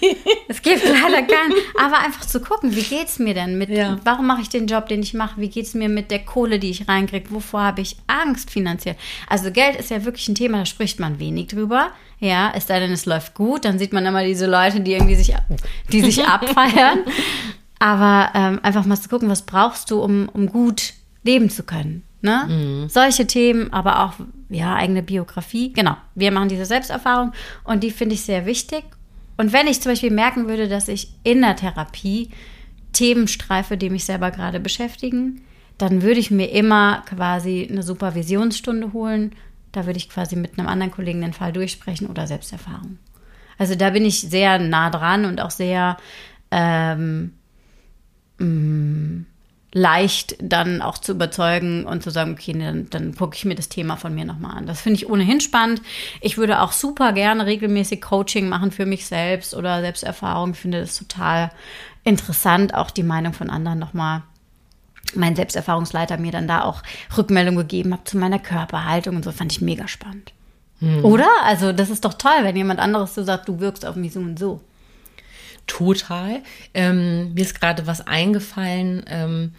[0.48, 1.54] Es gibt leider keinen.
[1.82, 3.98] Aber einfach zu gucken, wie geht es mir denn mit, ja.
[4.04, 5.40] warum mache ich den Job, den ich mache?
[5.40, 7.30] Wie geht es mir mit der Kohle, die ich reinkriege?
[7.30, 8.96] Wovor habe ich Angst finanziell?
[9.28, 11.90] Also Geld ist ja wirklich ein Thema, da spricht man wenig drüber.
[12.18, 15.14] Ja, es sei denn, es läuft gut, dann sieht man immer diese Leute, die irgendwie
[15.14, 15.34] sich,
[15.90, 16.98] die sich abfeiern.
[17.80, 20.92] Aber ähm, einfach mal zu gucken, was brauchst du, um, um gut
[21.24, 22.04] leben zu können.
[22.22, 22.46] Ne?
[22.46, 22.88] Mhm.
[22.88, 24.12] Solche Themen, aber auch
[24.50, 25.72] ja, eigene Biografie.
[25.72, 27.32] Genau, wir machen diese Selbsterfahrung
[27.64, 28.84] und die finde ich sehr wichtig.
[29.38, 32.30] Und wenn ich zum Beispiel merken würde, dass ich in der Therapie
[32.92, 35.40] Themen streife, die mich selber gerade beschäftigen,
[35.78, 39.32] dann würde ich mir immer quasi eine Supervisionsstunde holen.
[39.72, 42.98] Da würde ich quasi mit einem anderen Kollegen den Fall durchsprechen oder Selbsterfahrung.
[43.56, 45.96] Also da bin ich sehr nah dran und auch sehr
[46.50, 47.34] ähm,
[48.40, 49.26] mh, mm,
[49.72, 53.68] leicht dann auch zu überzeugen und zu sagen, okay, dann, dann gucke ich mir das
[53.68, 54.66] Thema von mir nochmal an.
[54.66, 55.80] Das finde ich ohnehin spannend.
[56.20, 60.52] Ich würde auch super gerne regelmäßig Coaching machen für mich selbst oder Selbsterfahrung.
[60.52, 61.52] Ich finde das total
[62.02, 64.22] interessant, auch die Meinung von anderen nochmal
[65.14, 66.82] mein Selbsterfahrungsleiter mir dann da auch
[67.16, 70.32] Rückmeldung gegeben hat zu meiner Körperhaltung und so, fand ich mega spannend.
[70.80, 71.04] Hm.
[71.04, 71.28] Oder?
[71.44, 74.20] Also, das ist doch toll, wenn jemand anderes so sagt, du wirkst auf mich so
[74.20, 74.60] und so.
[75.70, 76.42] Total.
[76.74, 79.52] Ähm, mir ist gerade was eingefallen, ähm,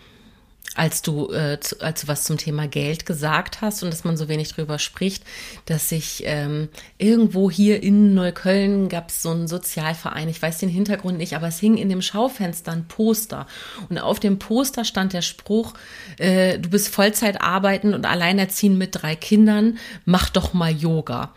[0.76, 4.18] als du, äh, zu, als du was zum Thema Geld gesagt hast und dass man
[4.18, 5.24] so wenig drüber spricht,
[5.68, 10.70] dass ich ähm, irgendwo hier in Neukölln gab es so einen Sozialverein, ich weiß den
[10.70, 13.48] Hintergrund nicht, aber es hing in dem Schaufenster ein Poster
[13.90, 15.76] und auf dem Poster stand der Spruch,
[16.18, 21.34] äh, du bist Vollzeit arbeiten und alleinerziehend mit drei Kindern, mach doch mal Yoga.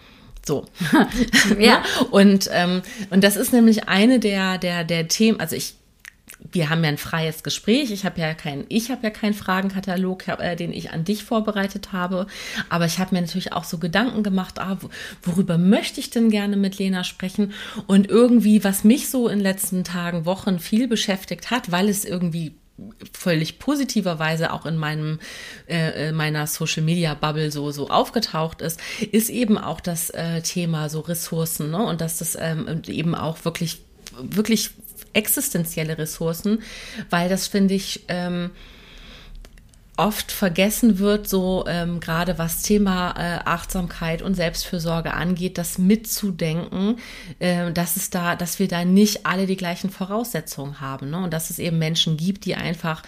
[0.46, 0.66] So.
[1.58, 1.82] ja.
[2.10, 5.74] Und, ähm, und das ist nämlich eine der, der, der Themen, also ich
[6.52, 7.90] wir haben ja ein freies Gespräch.
[7.90, 11.92] Ich habe ja kein, ich habe ja keinen Fragenkatalog, äh, den ich an dich vorbereitet
[11.92, 12.26] habe.
[12.68, 14.78] Aber ich habe mir natürlich auch so Gedanken gemacht, ah,
[15.22, 17.52] worüber möchte ich denn gerne mit Lena sprechen?
[17.86, 22.04] Und irgendwie, was mich so in den letzten Tagen, Wochen viel beschäftigt hat, weil es
[22.04, 22.54] irgendwie
[23.12, 25.20] völlig positiverweise auch in meinem
[25.68, 28.80] äh, meiner Social Media Bubble so so aufgetaucht ist,
[29.12, 31.84] ist eben auch das äh, Thema so Ressourcen ne?
[31.84, 33.82] und dass das ähm, eben auch wirklich
[34.20, 34.70] wirklich
[35.12, 36.62] existenzielle Ressourcen,
[37.10, 38.50] weil das finde ich ähm,
[39.96, 46.98] oft vergessen wird, so ähm, gerade was Thema äh, Achtsamkeit und Selbstfürsorge angeht, das mitzudenken,
[47.38, 51.18] äh, dass es da, dass wir da nicht alle die gleichen Voraussetzungen haben, ne?
[51.18, 53.02] Und dass es eben Menschen gibt, die einfach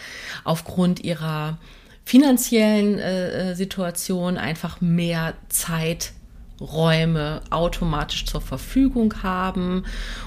[0.45, 1.59] aufgrund ihrer
[2.05, 6.13] finanziellen äh, äh Situation einfach mehr Zeit
[6.61, 9.85] Räume automatisch zur Verfügung haben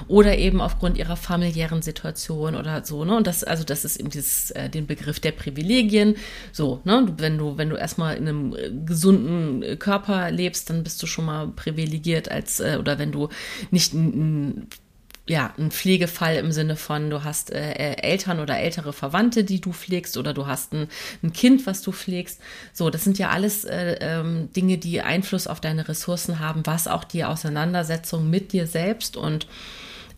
[0.08, 3.16] oder eben aufgrund ihrer familiären Situation oder so, ne?
[3.16, 6.16] Und das, also das ist eben dieses, äh, den Begriff der Privilegien.
[6.52, 7.12] So, ne?
[7.16, 11.24] Wenn du, wenn du erstmal in einem äh, gesunden Körper lebst, dann bist du schon
[11.24, 13.28] mal privilegiert als, äh, oder wenn du
[13.70, 14.68] nicht ein
[15.30, 19.60] ja, ein Pflegefall im Sinne von, du hast äh, äh, Eltern oder ältere Verwandte, die
[19.60, 20.88] du pflegst, oder du hast ein,
[21.22, 22.40] ein Kind, was du pflegst.
[22.72, 26.88] So, das sind ja alles äh, ähm, Dinge, die Einfluss auf deine Ressourcen haben, was
[26.88, 29.46] auch die Auseinandersetzung mit dir selbst und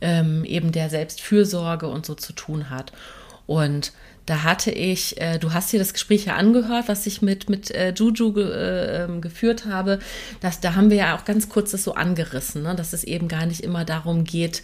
[0.01, 2.93] ähm, eben der Selbstfürsorge und so zu tun hat.
[3.47, 3.93] Und
[4.27, 7.71] da hatte ich, äh, du hast dir das Gespräch ja angehört, was ich mit, mit
[7.73, 9.99] äh, Juju ge, äh, ähm, geführt habe.
[10.41, 12.77] Das, da haben wir ja auch ganz kurz das so angerissen, ne?
[12.77, 14.63] dass es eben gar nicht immer darum geht,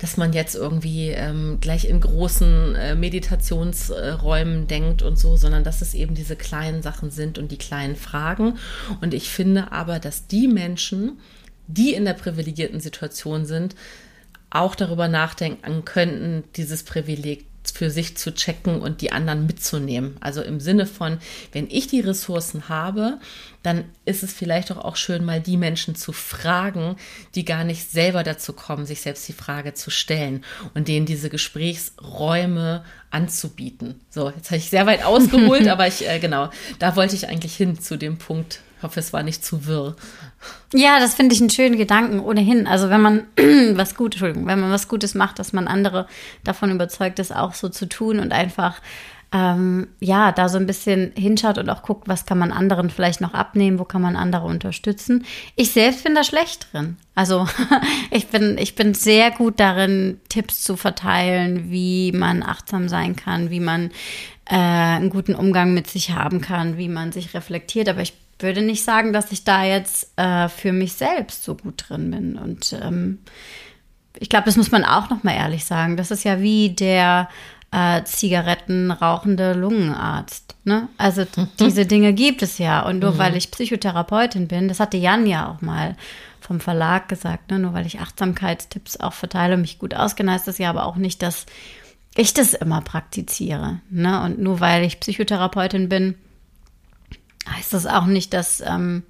[0.00, 5.82] dass man jetzt irgendwie ähm, gleich in großen äh, Meditationsräumen denkt und so, sondern dass
[5.82, 8.58] es eben diese kleinen Sachen sind und die kleinen Fragen.
[9.02, 11.18] Und ich finde aber, dass die Menschen,
[11.66, 13.76] die in der privilegierten Situation sind,
[14.48, 17.46] auch darüber nachdenken könnten, dieses Privileg
[17.80, 20.18] für sich zu checken und die anderen mitzunehmen.
[20.20, 21.16] Also im Sinne von,
[21.52, 23.18] wenn ich die Ressourcen habe,
[23.62, 26.96] dann ist es vielleicht doch auch schön, mal die Menschen zu fragen,
[27.34, 31.30] die gar nicht selber dazu kommen, sich selbst die Frage zu stellen und denen diese
[31.30, 33.98] Gesprächsräume anzubieten.
[34.10, 37.56] So, jetzt habe ich sehr weit ausgeholt, aber ich, äh, genau, da wollte ich eigentlich
[37.56, 38.60] hin zu dem Punkt.
[38.80, 39.94] Ich hoffe, es war nicht zu wirr.
[40.72, 42.66] Ja, das finde ich einen schönen Gedanken ohnehin.
[42.66, 43.24] Also wenn man
[43.76, 46.06] was Gutes, Entschuldigung, wenn man was Gutes macht, dass man andere
[46.44, 48.80] davon überzeugt, das auch so zu tun und einfach
[49.32, 53.20] ähm, ja, da so ein bisschen hinschaut und auch guckt, was kann man anderen vielleicht
[53.20, 55.26] noch abnehmen, wo kann man andere unterstützen.
[55.56, 56.96] Ich selbst bin da schlecht drin.
[57.14, 57.46] Also
[58.10, 63.50] ich bin, ich bin sehr gut darin, Tipps zu verteilen, wie man achtsam sein kann,
[63.50, 63.90] wie man
[64.46, 67.90] äh, einen guten Umgang mit sich haben kann, wie man sich reflektiert.
[67.90, 71.84] Aber ich würde nicht sagen, dass ich da jetzt äh, für mich selbst so gut
[71.88, 72.36] drin bin.
[72.36, 73.18] Und ähm,
[74.18, 75.96] ich glaube, das muss man auch noch mal ehrlich sagen.
[75.96, 77.28] Das ist ja wie der
[77.70, 80.54] äh, Zigaretten rauchende Lungenarzt.
[80.64, 80.88] Ne?
[80.98, 81.24] Also
[81.58, 82.84] diese Dinge gibt es ja.
[82.86, 83.18] Und nur mhm.
[83.18, 85.96] weil ich Psychotherapeutin bin, das hatte Jan ja auch mal
[86.40, 87.58] vom Verlag gesagt, ne?
[87.58, 90.96] nur weil ich Achtsamkeitstipps auch verteile und mich gut auskenne, heißt das ja aber auch
[90.96, 91.46] nicht, dass
[92.16, 93.80] ich das immer praktiziere.
[93.88, 94.20] Ne?
[94.22, 96.16] Und nur weil ich Psychotherapeutin bin,
[97.50, 99.02] heißt das auch nicht, dass ähm,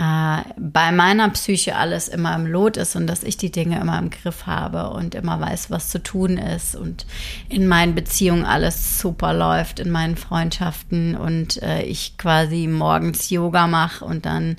[0.00, 3.98] äh, bei meiner Psyche alles immer im Lot ist und dass ich die Dinge immer
[3.98, 7.04] im Griff habe und immer weiß, was zu tun ist und
[7.50, 13.66] in meinen Beziehungen alles super läuft, in meinen Freundschaften und äh, ich quasi morgens Yoga
[13.66, 14.56] mache und dann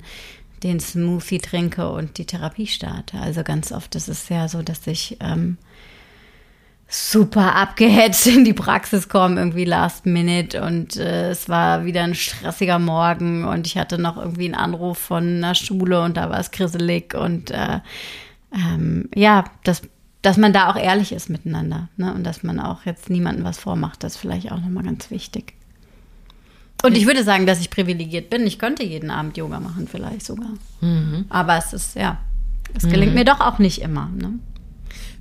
[0.62, 3.18] den Smoothie trinke und die Therapie starte.
[3.18, 5.58] Also ganz oft ist es ja so, dass ich ähm,
[6.92, 10.62] super abgehetzt in die Praxis kommen, irgendwie last minute.
[10.62, 14.98] Und äh, es war wieder ein stressiger Morgen und ich hatte noch irgendwie einen Anruf
[14.98, 17.14] von einer Schule und da war es grisselig.
[17.14, 17.80] Und äh,
[18.54, 19.82] ähm, ja, dass,
[20.20, 21.88] dass man da auch ehrlich ist miteinander.
[21.96, 22.12] Ne?
[22.12, 25.54] Und dass man auch jetzt niemandem was vormacht, das ist vielleicht auch nochmal ganz wichtig.
[26.82, 28.46] Und ich würde sagen, dass ich privilegiert bin.
[28.46, 30.50] Ich könnte jeden Abend Yoga machen, vielleicht sogar.
[30.82, 31.24] Mhm.
[31.30, 32.18] Aber es ist, ja,
[32.74, 33.18] es gelingt mhm.
[33.18, 34.10] mir doch auch nicht immer.
[34.14, 34.40] Ne?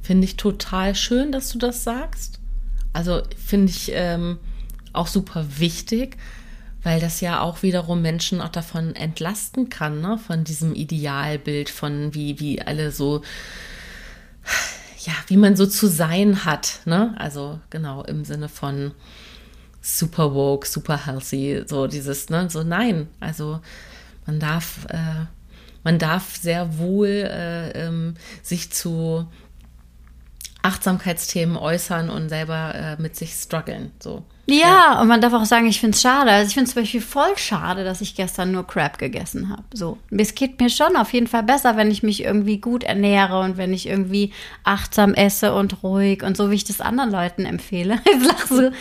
[0.01, 2.39] Finde ich total schön, dass du das sagst.
[2.93, 4.39] Also finde ich ähm,
[4.93, 6.17] auch super wichtig,
[6.83, 10.17] weil das ja auch wiederum Menschen auch davon entlasten kann, ne?
[10.17, 13.21] von diesem Idealbild, von wie, wie alle so,
[15.05, 16.79] ja, wie man so zu sein hat.
[16.85, 17.13] Ne?
[17.17, 18.93] Also genau im Sinne von
[19.81, 23.59] super woke, super healthy, so dieses, ne, so nein, also
[24.27, 25.25] man darf, äh,
[25.83, 29.27] man darf sehr wohl äh, ähm, sich zu
[30.61, 33.91] Achtsamkeitsthemen äußern und selber äh, mit sich strugglen.
[33.99, 34.23] So.
[34.47, 36.31] Ja, ja, und man darf auch sagen, ich finde es schade.
[36.31, 39.63] Also ich finde es zum Beispiel voll schade, dass ich gestern nur Crab gegessen habe.
[39.73, 43.39] So, es geht mir schon auf jeden Fall besser, wenn ich mich irgendwie gut ernähre
[43.39, 44.33] und wenn ich irgendwie
[44.63, 47.99] achtsam esse und ruhig und so, wie ich das anderen Leuten empfehle.
[48.05, 48.71] Jetzt lachst du.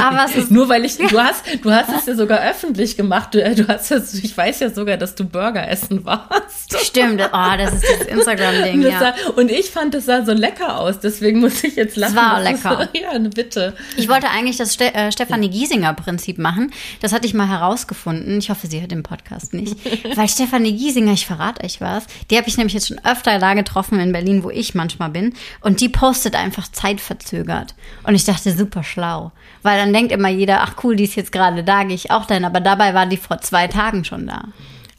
[0.00, 3.34] Aber es ist nur weil ich, du hast, du hast es ja sogar öffentlich gemacht.
[3.34, 6.78] Du, du hast ja, ich weiß ja sogar, dass du Burger essen warst.
[6.78, 7.20] Stimmt.
[7.32, 8.82] Oh, das ist das Instagram-Ding.
[8.82, 9.14] Ja.
[9.36, 10.98] und ich fand, es sah so lecker aus.
[11.00, 12.16] Deswegen muss ich jetzt lachen.
[12.16, 12.82] Es war lecker.
[12.92, 13.74] Ist, ja, bitte.
[13.96, 16.72] Ich wollte eigentlich das äh, Stefanie Giesinger Prinzip machen.
[17.00, 18.38] Das hatte ich mal herausgefunden.
[18.38, 19.76] Ich hoffe, sie hört den Podcast nicht.
[20.16, 23.54] Weil Stefanie Giesinger, ich verrate euch was, die habe ich nämlich jetzt schon öfter da
[23.54, 25.34] getroffen in Berlin, wo ich manchmal bin.
[25.60, 27.74] Und die postet einfach zeitverzögert.
[28.04, 29.32] Und ich dachte, super schlau.
[29.62, 32.26] Weil dann denkt immer jeder, ach cool, die ist jetzt gerade da, gehe ich auch
[32.26, 32.44] dahin.
[32.44, 34.44] Aber dabei war die vor zwei Tagen schon da.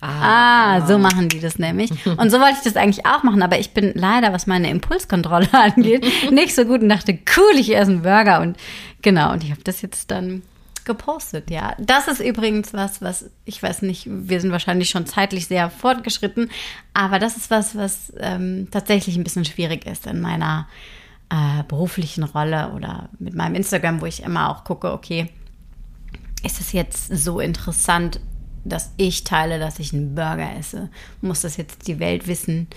[0.01, 0.77] Ah.
[0.77, 0.87] ah.
[0.87, 1.91] so machen die das nämlich.
[2.05, 5.49] Und so wollte ich das eigentlich auch machen, aber ich bin leider, was meine Impulskontrolle
[5.53, 8.41] angeht, nicht so gut und dachte, cool, ich esse einen Burger.
[8.41, 8.57] Und
[9.01, 10.41] genau, und ich habe das jetzt dann
[10.83, 11.75] gepostet, ja.
[11.79, 16.49] Das ist übrigens was, was, ich weiß nicht, wir sind wahrscheinlich schon zeitlich sehr fortgeschritten,
[16.95, 20.67] aber das ist was, was ähm, tatsächlich ein bisschen schwierig ist in meiner
[21.29, 25.29] äh, beruflichen Rolle oder mit meinem Instagram, wo ich immer auch gucke, okay,
[26.43, 28.19] ist es jetzt so interessant,
[28.63, 30.89] dass ich teile, dass ich einen Burger esse?
[31.21, 32.67] Muss das jetzt die Welt wissen?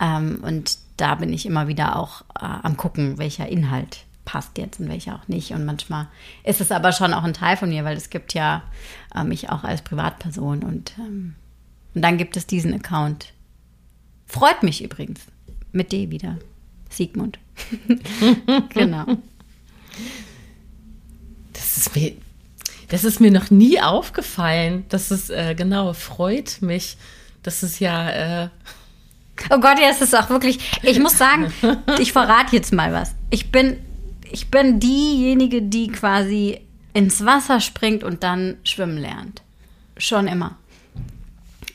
[0.00, 4.78] Ähm, und da bin ich immer wieder auch äh, am gucken, welcher Inhalt passt jetzt
[4.78, 5.52] und welcher auch nicht.
[5.52, 6.06] Und manchmal
[6.44, 8.62] ist es aber schon auch ein Teil von mir, weil es gibt ja
[9.14, 11.34] äh, mich auch als Privatperson und, ähm,
[11.94, 13.32] und dann gibt es diesen Account.
[14.26, 15.20] Freut mich übrigens.
[15.72, 16.38] Mit D wieder.
[16.90, 17.38] Sigmund.
[18.74, 19.06] genau.
[21.52, 22.12] Das ist mir,
[22.88, 24.84] das ist mir noch nie aufgefallen.
[24.88, 26.96] Das ist, äh, genau, freut mich.
[27.42, 28.44] Das ist ja.
[28.44, 28.48] Äh
[29.50, 30.58] oh Gott, ja, es ist auch wirklich.
[30.82, 31.52] Ich muss sagen,
[31.98, 33.14] ich verrate jetzt mal was.
[33.30, 33.78] Ich bin,
[34.30, 36.60] ich bin diejenige, die quasi
[36.94, 39.42] ins Wasser springt und dann schwimmen lernt.
[39.96, 40.56] Schon immer.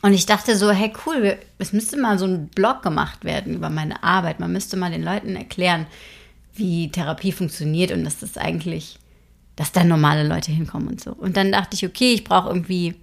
[0.02, 3.70] Und ich dachte so, hey cool, es müsste mal so ein Blog gemacht werden über
[3.70, 4.38] meine Arbeit.
[4.38, 5.86] Man müsste mal den Leuten erklären,
[6.54, 8.98] wie Therapie funktioniert und dass das eigentlich,
[9.56, 11.12] dass da normale Leute hinkommen und so.
[11.12, 12.94] Und dann dachte ich, okay, ich brauche irgendwie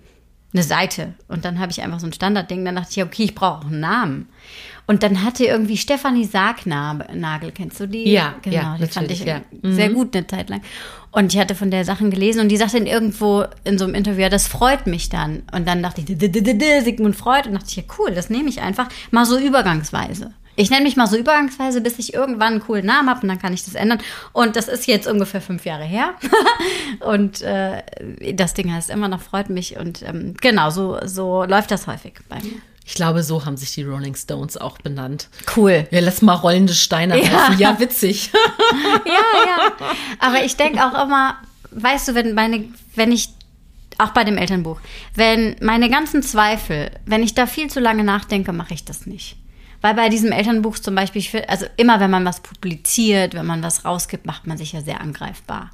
[0.53, 1.13] eine Seite.
[1.27, 2.65] Und dann habe ich einfach so ein Standardding.
[2.65, 4.27] Dann dachte ich, okay, ich brauche auch einen Namen.
[4.87, 8.09] Und dann hatte irgendwie Stefanie Sargnagel, kennst du die?
[8.09, 8.55] Ja, genau.
[8.55, 9.41] Ja, die fand ich ja.
[9.63, 10.61] sehr gut eine Zeit lang.
[11.11, 13.95] Und ich hatte von der Sachen gelesen und die sagte dann irgendwo in so einem
[13.95, 15.43] Interview, ja, das freut mich dann.
[15.53, 16.07] Und dann dachte ich,
[16.83, 17.47] Sigmund Freud.
[17.47, 20.33] Und dachte ich, ja, cool, das nehme ich einfach mal so übergangsweise.
[20.55, 23.39] Ich nenne mich mal so übergangsweise, bis ich irgendwann einen coolen Namen habe und dann
[23.39, 23.99] kann ich das ändern.
[24.33, 26.13] Und das ist jetzt ungefähr fünf Jahre her.
[26.99, 27.81] und äh,
[28.33, 29.77] das Ding heißt immer noch freut mich.
[29.77, 32.61] Und ähm, genau, so, so läuft das häufig bei mir.
[32.85, 35.29] Ich glaube, so haben sich die Rolling Stones auch benannt.
[35.55, 35.87] Cool.
[35.91, 37.53] Ja, lass mal rollende Steine Ja.
[37.57, 38.31] Ja, witzig.
[39.05, 39.13] ja,
[39.45, 39.87] ja.
[40.19, 41.37] Aber ich denke auch immer,
[41.71, 43.29] weißt du, wenn meine, wenn ich,
[43.97, 44.79] auch bei dem Elternbuch,
[45.15, 49.37] wenn meine ganzen Zweifel, wenn ich da viel zu lange nachdenke, mache ich das nicht.
[49.81, 53.83] Weil bei diesem Elternbuch zum Beispiel, also immer wenn man was publiziert, wenn man was
[53.83, 55.71] rausgibt, macht man sich ja sehr angreifbar.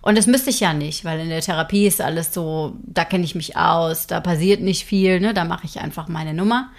[0.00, 3.24] Und das müsste ich ja nicht, weil in der Therapie ist alles so, da kenne
[3.24, 5.34] ich mich aus, da passiert nicht viel, ne?
[5.34, 6.70] da mache ich einfach meine Nummer.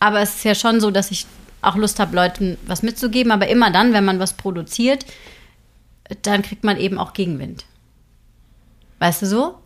[0.00, 1.26] Aber es ist ja schon so, dass ich
[1.60, 3.30] auch Lust habe, Leuten was mitzugeben.
[3.30, 5.06] Aber immer dann, wenn man was produziert,
[6.22, 7.66] dann kriegt man eben auch Gegenwind.
[8.98, 9.58] Weißt du so?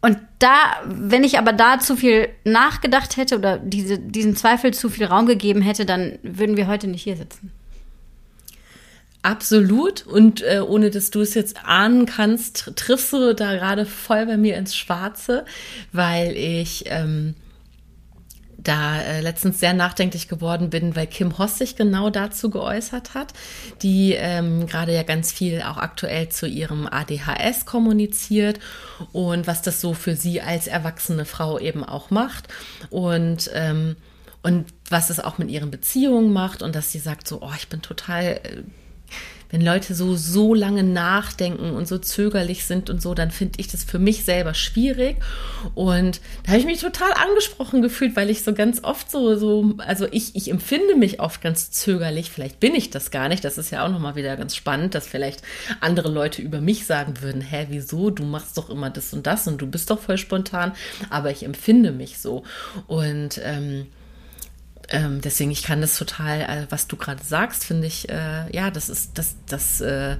[0.00, 4.90] Und da, wenn ich aber da zu viel nachgedacht hätte oder diese, diesen Zweifel zu
[4.90, 7.50] viel Raum gegeben hätte, dann würden wir heute nicht hier sitzen.
[9.22, 10.06] Absolut.
[10.06, 14.36] Und äh, ohne dass du es jetzt ahnen kannst, triffst du da gerade voll bei
[14.36, 15.44] mir ins Schwarze,
[15.92, 17.34] weil ich ähm,
[18.68, 23.32] da äh, letztens sehr nachdenklich geworden bin, weil Kim Hoss sich genau dazu geäußert hat,
[23.82, 28.60] die ähm, gerade ja ganz viel auch aktuell zu ihrem ADHS kommuniziert
[29.12, 32.48] und was das so für sie als erwachsene Frau eben auch macht
[32.90, 33.96] und ähm,
[34.42, 37.68] und was es auch mit ihren Beziehungen macht und dass sie sagt so, oh, ich
[37.68, 38.62] bin total äh,
[39.50, 43.68] wenn Leute so, so lange nachdenken und so zögerlich sind und so, dann finde ich
[43.68, 45.16] das für mich selber schwierig.
[45.74, 49.74] Und da habe ich mich total angesprochen gefühlt, weil ich so ganz oft so, so,
[49.78, 52.30] also ich, ich empfinde mich oft ganz zögerlich.
[52.30, 53.44] Vielleicht bin ich das gar nicht.
[53.44, 55.42] Das ist ja auch nochmal wieder ganz spannend, dass vielleicht
[55.80, 58.10] andere Leute über mich sagen würden, hä, wieso?
[58.10, 60.72] Du machst doch immer das und das und du bist doch voll spontan.
[61.08, 62.44] Aber ich empfinde mich so.
[62.86, 63.86] Und, ähm,
[64.90, 68.70] ähm, deswegen, ich kann das total, äh, was du gerade sagst, finde ich, äh, ja,
[68.70, 70.16] das ist, das, das äh,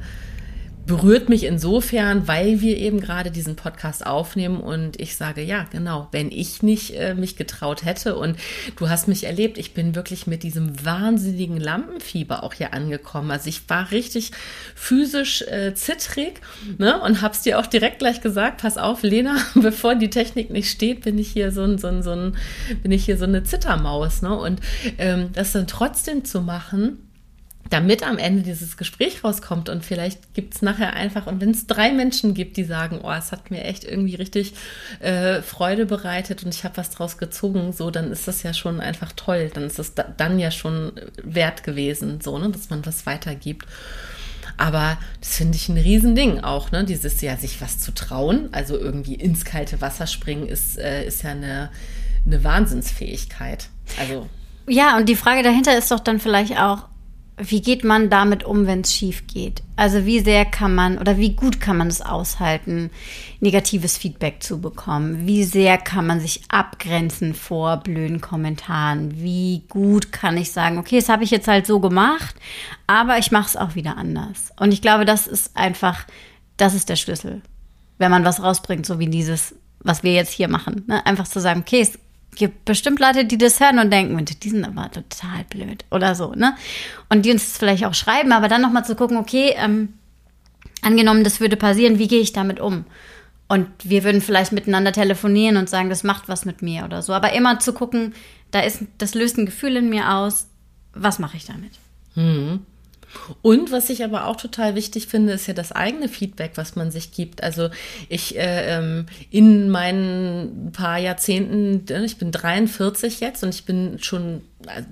[0.88, 6.08] berührt mich insofern, weil wir eben gerade diesen Podcast aufnehmen und ich sage, ja, genau,
[6.12, 8.38] wenn ich nicht äh, mich getraut hätte und
[8.76, 13.30] du hast mich erlebt, ich bin wirklich mit diesem wahnsinnigen Lampenfieber auch hier angekommen.
[13.30, 14.32] Also ich war richtig
[14.74, 16.40] physisch äh, zittrig
[16.78, 20.70] ne, und hab's dir auch direkt gleich gesagt, pass auf, Lena, bevor die Technik nicht
[20.70, 22.36] steht, bin ich hier so ein, so ein, so ein
[22.82, 24.34] bin ich hier so eine Zittermaus, ne?
[24.34, 24.60] Und
[24.96, 27.07] ähm, das dann trotzdem zu machen,
[27.70, 31.66] damit am Ende dieses Gespräch rauskommt und vielleicht gibt es nachher einfach, und wenn es
[31.66, 34.54] drei Menschen gibt, die sagen, oh, es hat mir echt irgendwie richtig
[35.00, 38.80] äh, Freude bereitet und ich habe was draus gezogen, so, dann ist das ja schon
[38.80, 39.50] einfach toll.
[39.52, 40.92] Dann ist es da, dann ja schon
[41.22, 43.66] wert gewesen, so, ne, dass man was weitergibt.
[44.56, 46.84] Aber das finde ich ein Riesending auch, ne?
[46.84, 51.22] Dieses ja, sich was zu trauen, also irgendwie ins kalte Wasser springen, ist, äh, ist
[51.22, 51.70] ja eine,
[52.26, 53.68] eine Wahnsinnsfähigkeit.
[54.00, 54.28] Also.
[54.66, 56.88] Ja, und die Frage dahinter ist doch dann vielleicht auch,
[57.38, 59.62] wie geht man damit um, wenn es schief geht?
[59.76, 62.90] Also wie sehr kann man oder wie gut kann man es aushalten,
[63.40, 65.26] negatives Feedback zu bekommen?
[65.26, 69.20] Wie sehr kann man sich abgrenzen vor blöden Kommentaren?
[69.22, 72.34] Wie gut kann ich sagen, okay, das habe ich jetzt halt so gemacht,
[72.86, 74.52] aber ich mache es auch wieder anders.
[74.58, 76.06] Und ich glaube, das ist einfach,
[76.56, 77.42] das ist der Schlüssel,
[77.98, 80.84] wenn man was rausbringt, so wie dieses, was wir jetzt hier machen.
[80.88, 81.06] Ne?
[81.06, 81.98] Einfach zu sagen, okay, es
[82.38, 86.32] gibt bestimmt Leute, die das hören und denken, die sind aber total blöd oder so,
[86.32, 86.56] ne?
[87.08, 89.94] Und die uns das vielleicht auch schreiben, aber dann nochmal zu gucken, okay, ähm,
[90.80, 92.84] angenommen, das würde passieren, wie gehe ich damit um?
[93.48, 97.12] Und wir würden vielleicht miteinander telefonieren und sagen, das macht was mit mir oder so.
[97.12, 98.14] Aber immer zu gucken,
[98.50, 100.48] da ist, das löst ein Gefühl in mir aus,
[100.92, 101.72] was mache ich damit?
[102.14, 102.60] Hm.
[103.42, 106.90] Und was ich aber auch total wichtig finde, ist ja das eigene Feedback, was man
[106.90, 107.42] sich gibt.
[107.42, 107.70] Also
[108.08, 114.42] ich äh, ähm, in meinen paar Jahrzehnten, ich bin 43 jetzt und ich bin schon
[114.66, 114.82] äh,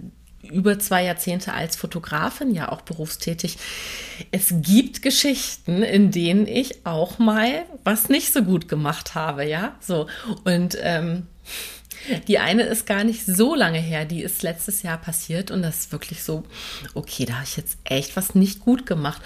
[0.50, 3.58] über zwei Jahrzehnte als Fotografin, ja auch berufstätig.
[4.30, 9.74] Es gibt Geschichten, in denen ich auch mal was nicht so gut gemacht habe, ja,
[9.80, 10.06] so.
[10.44, 11.26] Und ähm,
[12.28, 15.80] die eine ist gar nicht so lange her, die ist letztes Jahr passiert und das
[15.80, 16.44] ist wirklich so,
[16.94, 19.22] okay, da habe ich jetzt echt was nicht gut gemacht.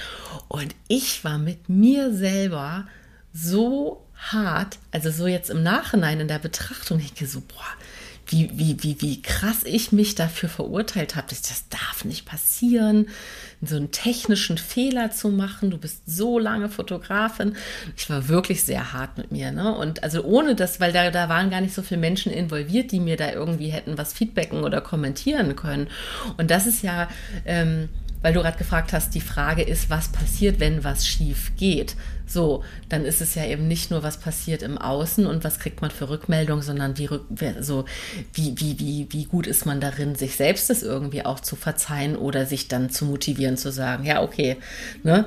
[0.48, 2.86] Und ich war mit mir selber
[3.32, 7.66] so hart, also so jetzt im Nachhinein in der Betrachtung, ich denke so, boah,
[8.30, 11.26] wie, wie, wie, wie krass ich mich dafür verurteilt habe.
[11.28, 13.08] Das, das darf nicht passieren,
[13.60, 15.70] so einen technischen Fehler zu machen.
[15.70, 17.56] Du bist so lange Fotografin.
[17.96, 19.50] Ich war wirklich sehr hart mit mir.
[19.50, 19.74] Ne?
[19.74, 23.00] Und also ohne das, weil da, da waren gar nicht so viele Menschen involviert, die
[23.00, 25.88] mir da irgendwie hätten was feedbacken oder kommentieren können.
[26.36, 27.08] Und das ist ja.
[27.44, 27.88] Ähm,
[28.22, 31.96] weil du gerade gefragt hast, die Frage ist, was passiert, wenn was schief geht?
[32.26, 35.80] So, dann ist es ja eben nicht nur, was passiert im Außen und was kriegt
[35.80, 37.08] man für Rückmeldung, sondern wie,
[37.60, 37.86] so,
[38.34, 42.14] wie, wie, wie, wie gut ist man darin, sich selbst das irgendwie auch zu verzeihen
[42.14, 44.58] oder sich dann zu motivieren, zu sagen, ja, okay,
[45.02, 45.26] ne?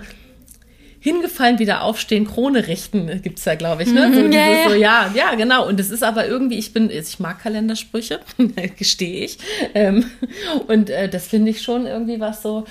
[1.04, 3.92] Hingefallen, wieder aufstehen, Krone richten, gibt es ja, glaube ich.
[3.92, 4.10] Ne?
[4.14, 4.70] So, ja, ja.
[4.70, 5.68] so, ja, ja, genau.
[5.68, 8.22] Und es ist aber irgendwie, ich bin, ich mag Kalendersprüche,
[8.78, 9.38] gestehe ich.
[9.74, 10.06] Ähm,
[10.68, 12.64] und äh, das finde ich schon irgendwie was so,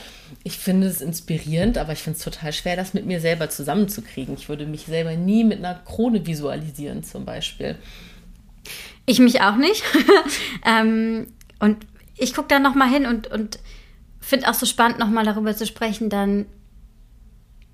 [0.45, 4.35] ich finde es inspirierend, aber ich finde es total schwer, das mit mir selber zusammenzukriegen.
[4.35, 7.77] Ich würde mich selber nie mit einer Krone visualisieren, zum Beispiel.
[9.05, 9.83] Ich mich auch nicht.
[10.65, 11.27] ähm,
[11.61, 13.59] und ich gucke da nochmal hin und, und
[14.21, 16.47] finde auch so spannend, nochmal darüber zu sprechen, dann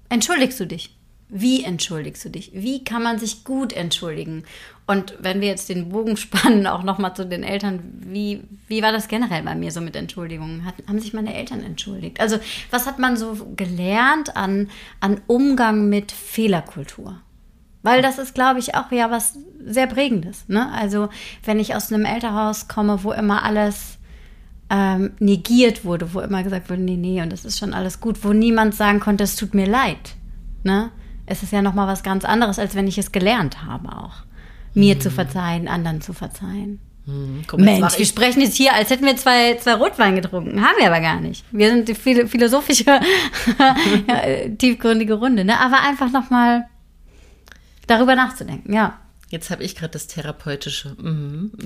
[0.09, 0.95] entschuldigst du dich.
[1.31, 2.53] Wie entschuldigst du dich?
[2.55, 4.45] Wie kann man sich gut entschuldigen?
[4.87, 8.93] Und wenn wir jetzt den Bogen spannen, auch nochmal zu den Eltern, wie, wie war
[8.93, 10.65] das generell bei mir so mit Entschuldigungen?
[10.65, 12.21] Hat, haben sich meine Eltern entschuldigt?
[12.21, 12.39] Also,
[12.71, 17.21] was hat man so gelernt an, an Umgang mit Fehlerkultur?
[17.83, 20.49] Weil das ist, glaube ich, auch ja was sehr Prägendes.
[20.49, 20.73] Ne?
[20.73, 21.11] Also,
[21.45, 23.98] wenn ich aus einem Elternhaus komme, wo immer alles
[24.71, 28.23] ähm, negiert wurde, wo immer gesagt wurde, nee, nee, und das ist schon alles gut,
[28.25, 30.17] wo niemand sagen konnte, es tut mir leid.
[30.63, 30.91] Ne?
[31.27, 34.25] Es ist ja nochmal was ganz anderes, als wenn ich es gelernt habe auch.
[34.75, 35.01] Mir mhm.
[35.01, 36.81] zu verzeihen, anderen zu verzeihen.
[37.07, 37.45] Mhm.
[37.47, 40.61] Komm, Mensch, wir sprechen jetzt hier, als hätten wir zwei, zwei Rotwein getrunken.
[40.61, 41.45] Haben wir aber gar nicht.
[41.51, 42.85] Wir sind die philosophische,
[44.07, 45.45] ja, tiefgründige Runde.
[45.45, 45.59] Ne?
[45.59, 46.67] Aber einfach nochmal
[47.87, 48.99] darüber nachzudenken, ja.
[49.31, 50.97] Jetzt habe ich gerade das therapeutische.
[51.01, 51.53] Mhm,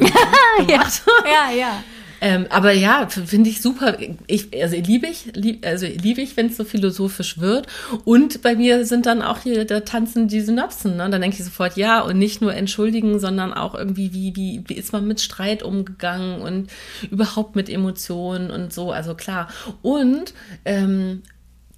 [0.68, 0.82] ja,
[1.24, 1.84] ja, ja.
[2.24, 3.96] Ähm, aber ja, finde ich super.
[4.28, 7.66] Ich, also liebe ich, lieb, also liebe ich, wenn es so philosophisch wird.
[8.04, 10.96] Und bei mir sind dann auch hier, da tanzen die Synapsen.
[10.96, 11.10] Ne?
[11.10, 14.74] Dann denke ich sofort, ja, und nicht nur entschuldigen, sondern auch irgendwie, wie, wie, wie
[14.74, 16.70] ist man mit Streit umgegangen und
[17.10, 18.92] überhaupt mit Emotionen und so.
[18.92, 19.48] Also klar.
[19.82, 20.32] Und
[20.64, 21.22] ähm,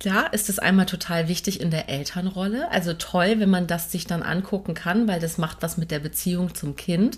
[0.04, 2.70] Klar ist es einmal total wichtig in der Elternrolle.
[2.70, 5.98] Also toll, wenn man das sich dann angucken kann, weil das macht was mit der
[5.98, 7.16] Beziehung zum Kind.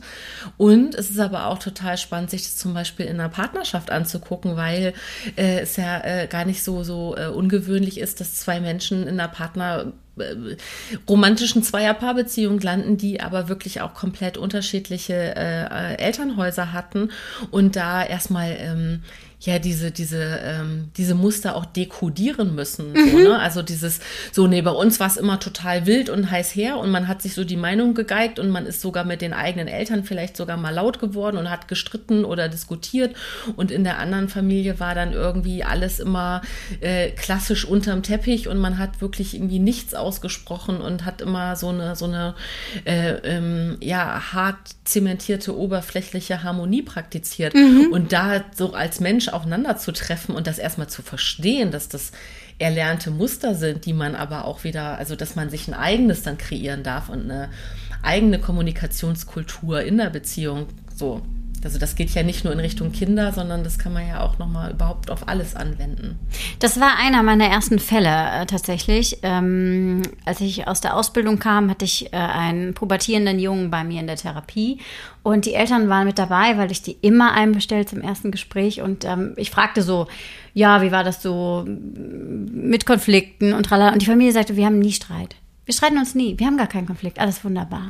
[0.57, 4.55] Und es ist aber auch total spannend, sich das zum Beispiel in einer Partnerschaft anzugucken,
[4.55, 4.95] weil
[5.35, 9.19] äh, es ja äh, gar nicht so, so äh, ungewöhnlich ist, dass zwei Menschen in
[9.19, 10.57] einer Partner äh,
[11.09, 17.11] romantischen Zweierpaarbeziehung landen, die aber wirklich auch komplett unterschiedliche äh, Elternhäuser hatten
[17.51, 19.03] und da erstmal ähm,
[19.47, 22.93] ja diese diese ähm, diese Muster auch dekodieren müssen.
[22.93, 23.11] Mhm.
[23.11, 23.39] So, ne?
[23.39, 24.01] Also dieses
[24.33, 27.23] so nee bei uns war es immer total wild und heiß her und man hat
[27.23, 30.57] sich so die Meinung gegeigt und man ist sogar mit den eigenen Eltern vielleicht sogar
[30.57, 33.15] mal laut geworden und hat gestritten oder diskutiert
[33.57, 36.43] und in der anderen Familie war dann irgendwie alles immer
[36.81, 41.69] äh, klassisch unterm Teppich und man hat wirklich irgendwie nichts ausgesprochen und hat immer so
[41.69, 42.35] eine so eine
[42.85, 47.89] äh, ähm, ja hart zementierte oberflächliche Harmonie praktiziert mhm.
[47.93, 51.89] und da so als Mensch Mensch aufeinander zu treffen und das erstmal zu verstehen, dass
[51.89, 52.13] das
[52.59, 56.39] erlernte Muster sind, die man aber auch wieder, also dass man sich ein eigenes dann
[56.39, 57.51] kreieren darf und eine
[58.03, 60.69] eigene Kommunikationskultur in der Beziehung.
[60.95, 61.23] So,
[61.67, 64.39] also das geht ja nicht nur in Richtung Kinder, sondern das kann man ja auch
[64.39, 66.17] nochmal überhaupt auf alles anwenden.
[66.61, 69.19] Das war einer meiner ersten Fälle äh, tatsächlich.
[69.25, 73.99] Ähm, als ich aus der Ausbildung kam, hatte ich äh, einen pubertierenden Jungen bei mir
[73.99, 74.79] in der Therapie.
[75.25, 78.81] Und die Eltern waren mit dabei, weil ich die immer einbestellt zum ersten Gespräch.
[78.81, 80.07] Und ähm, ich fragte so,
[80.55, 83.93] ja, wie war das so mit Konflikten und tralala.
[83.93, 85.35] Und die Familie sagte, wir haben nie Streit.
[85.65, 86.39] Wir streiten uns nie.
[86.39, 87.19] Wir haben gar keinen Konflikt.
[87.19, 87.89] Alles wunderbar.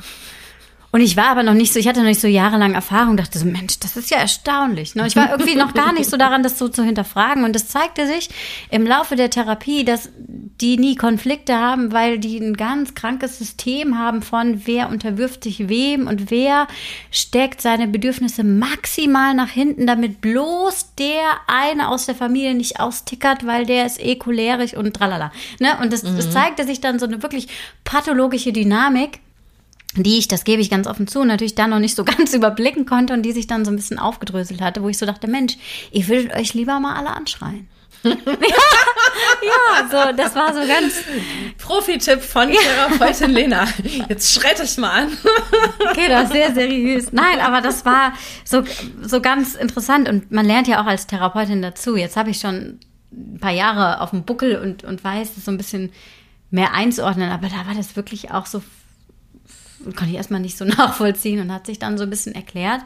[0.97, 3.39] Und ich war aber noch nicht so, ich hatte noch nicht so jahrelang Erfahrung, dachte
[3.39, 4.95] so, Mensch, das ist ja erstaunlich.
[4.95, 5.07] Ne?
[5.07, 7.45] Ich war irgendwie noch gar nicht so daran, das so zu hinterfragen.
[7.45, 8.31] Und es zeigte sich
[8.71, 13.99] im Laufe der Therapie, dass die nie Konflikte haben, weil die ein ganz krankes System
[13.99, 16.67] haben von wer unterwirft sich wem und wer
[17.11, 23.47] steckt seine Bedürfnisse maximal nach hinten, damit bloß der eine aus der Familie nicht austickert,
[23.47, 25.31] weil der ist eh cholerisch und tralala.
[25.61, 25.77] Ne?
[25.83, 26.17] Und das, mhm.
[26.17, 27.49] das zeigte sich dann so eine wirklich
[27.85, 29.21] pathologische Dynamik
[30.03, 32.87] die ich, das gebe ich ganz offen zu, natürlich dann noch nicht so ganz überblicken
[32.87, 35.57] konnte und die sich dann so ein bisschen aufgedröselt hatte, wo ich so dachte, Mensch,
[35.93, 37.69] ihr würdet euch lieber mal alle anschreien.
[38.05, 38.15] ja,
[39.43, 40.95] ja, so, das war so ganz.
[41.59, 43.67] Profi-Tipp von Therapeutin Lena.
[44.09, 45.17] Jetzt schreit euch mal an.
[45.91, 47.13] okay, das ist sehr seriös.
[47.13, 48.13] Nein, aber das war
[48.45, 48.63] so,
[49.03, 51.97] so ganz interessant und man lernt ja auch als Therapeutin dazu.
[51.97, 52.79] Jetzt habe ich schon
[53.13, 55.91] ein paar Jahre auf dem Buckel und, und weiß es so ein bisschen
[56.51, 58.63] mehr einzuordnen, aber da war das wirklich auch so
[59.85, 62.83] konnte ich erstmal nicht so nachvollziehen und hat sich dann so ein bisschen erklärt,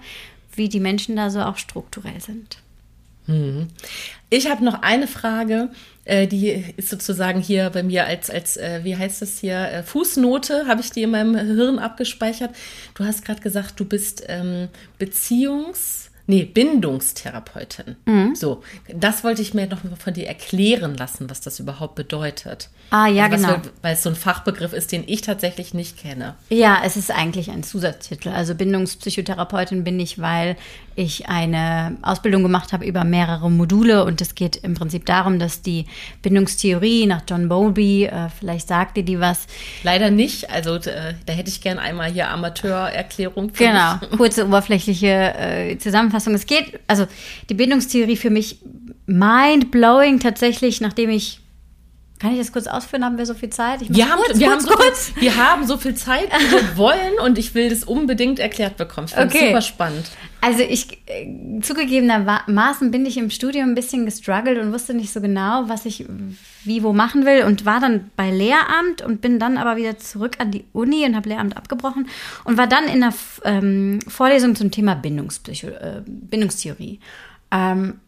[0.55, 2.59] wie die Menschen da so auch strukturell sind.
[3.27, 3.69] Mhm.
[4.29, 5.71] Ich habe noch eine Frage,
[6.05, 9.83] äh, die ist sozusagen hier bei mir als, als äh, wie heißt das hier, äh,
[9.83, 12.55] Fußnote, habe ich die in meinem Hirn abgespeichert.
[12.95, 14.69] Du hast gerade gesagt, du bist ähm,
[14.99, 16.00] Beziehungs-
[16.31, 17.97] nee, Bindungstherapeutin.
[18.07, 18.35] Mhm.
[18.35, 22.71] So, das wollte ich mir noch von dir erklären lassen, was das überhaupt bedeutet.
[22.91, 23.61] Ah, ja, also, genau.
[23.83, 26.37] weil es so ein Fachbegriff ist, den ich tatsächlich nicht kenne.
[26.49, 28.31] Ja, es ist eigentlich ein Zusatztitel.
[28.31, 30.57] Also Bindungspsychotherapeutin bin ich, weil
[31.01, 35.63] ich eine Ausbildung gemacht habe über mehrere Module und es geht im Prinzip darum, dass
[35.63, 35.87] die
[36.23, 39.47] Bindungstheorie nach John Bowlby, äh, vielleicht sagt ihr die was.
[39.83, 43.53] Leider nicht, also äh, da hätte ich gern einmal hier Amateurerklärung.
[43.53, 46.35] Genau, kurze oberflächliche äh, Zusammenfassung.
[46.35, 47.07] Es geht, also
[47.49, 48.59] die Bindungstheorie für mich
[49.07, 51.41] mind-blowing tatsächlich, nachdem ich
[52.21, 53.03] kann ich das kurz ausführen?
[53.03, 53.81] Haben wir so viel Zeit?
[53.81, 55.07] wir, haben, kurz, wir, kurz, haben kurz.
[55.07, 58.39] So viel, wir haben so viel Zeit, wie wir wollen und ich will das unbedingt
[58.39, 59.07] erklärt bekommen.
[59.07, 59.49] Ich finde es okay.
[59.49, 60.11] super spannend.
[60.43, 65.23] Also ich, äh, zugegebenermaßen bin ich im Studium ein bisschen gestruggelt und wusste nicht so
[65.23, 66.07] genau, was ich
[66.65, 70.37] wie wo machen will und war dann bei Lehramt und bin dann aber wieder zurück
[70.41, 72.07] an die Uni und habe Lehramt abgebrochen
[72.45, 73.15] und war dann in einer
[73.45, 77.01] ähm, Vorlesung zum Thema Bindungspsycho äh, Bindungstheorie.
[77.51, 78.01] Ähm,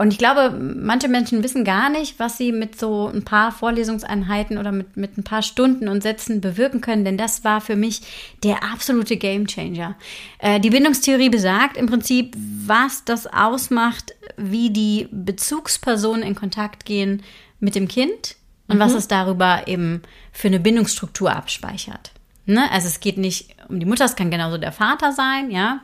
[0.00, 4.56] und ich glaube, manche Menschen wissen gar nicht, was sie mit so ein paar Vorlesungseinheiten
[4.56, 8.02] oder mit, mit ein paar Stunden und Sätzen bewirken können, denn das war für mich
[8.44, 9.96] der absolute Gamechanger.
[10.38, 17.24] Äh, die Bindungstheorie besagt im Prinzip, was das ausmacht, wie die Bezugspersonen in Kontakt gehen
[17.58, 18.36] mit dem Kind
[18.68, 18.80] und mhm.
[18.80, 22.12] was es darüber eben für eine Bindungsstruktur abspeichert.
[22.46, 22.70] Ne?
[22.70, 25.80] Also es geht nicht um die Mutter, es kann genauso der Vater sein, ja.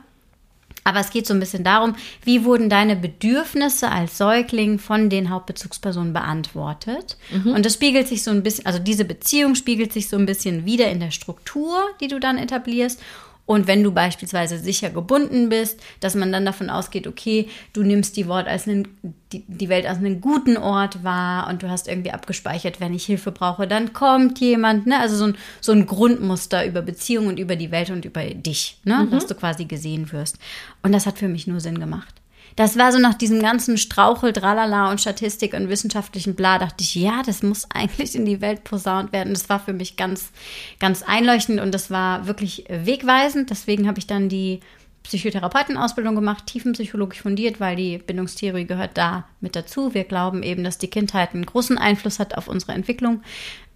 [0.87, 5.31] Aber es geht so ein bisschen darum, wie wurden deine Bedürfnisse als Säugling von den
[5.31, 7.17] Hauptbezugspersonen beantwortet?
[7.31, 7.53] Mhm.
[7.53, 10.65] Und das spiegelt sich so ein bisschen, also diese Beziehung spiegelt sich so ein bisschen
[10.65, 13.01] wieder in der Struktur, die du dann etablierst
[13.45, 18.17] und wenn du beispielsweise sicher gebunden bist, dass man dann davon ausgeht, okay, du nimmst
[18.17, 18.87] die, Wort als einen,
[19.31, 23.31] die, Welt als einen guten Ort wahr und du hast irgendwie abgespeichert, wenn ich Hilfe
[23.31, 24.87] brauche, dann kommt jemand.
[24.87, 24.99] Ne?
[24.99, 28.79] Also so ein, so ein Grundmuster über Beziehungen und über die Welt und über dich,
[28.83, 29.05] ne?
[29.05, 29.11] Mhm.
[29.11, 30.39] dass du quasi gesehen wirst.
[30.81, 32.15] Und das hat für mich nur Sinn gemacht
[32.55, 36.95] das war so nach diesem ganzen Strauchel, Dralala und Statistik und wissenschaftlichen Bla, dachte ich,
[36.95, 39.33] ja, das muss eigentlich in die Welt posaunt werden.
[39.33, 40.31] Das war für mich ganz,
[40.79, 43.49] ganz einleuchtend und das war wirklich wegweisend.
[43.49, 44.61] Deswegen habe ich dann die
[45.03, 49.93] Psychotherapeutenausbildung gemacht, tiefenpsychologisch fundiert, weil die Bindungstheorie gehört da mit dazu.
[49.93, 53.21] Wir glauben eben, dass die Kindheit einen großen Einfluss hat auf unsere Entwicklung.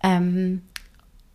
[0.02, 0.64] Ähm,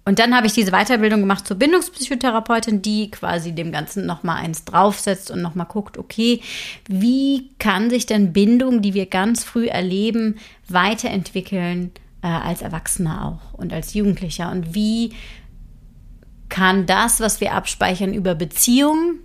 [0.04, 4.64] und dann habe ich diese Weiterbildung gemacht zur Bindungspsychotherapeutin, die quasi dem Ganzen nochmal eins
[4.64, 6.40] draufsetzt und nochmal guckt, okay,
[6.86, 10.36] wie kann sich denn Bindung, die wir ganz früh erleben,
[10.68, 11.92] weiterentwickeln
[12.22, 14.50] äh, als Erwachsener auch und als Jugendlicher?
[14.50, 15.14] Und wie
[16.50, 19.20] kann das, was wir abspeichern über Beziehungen,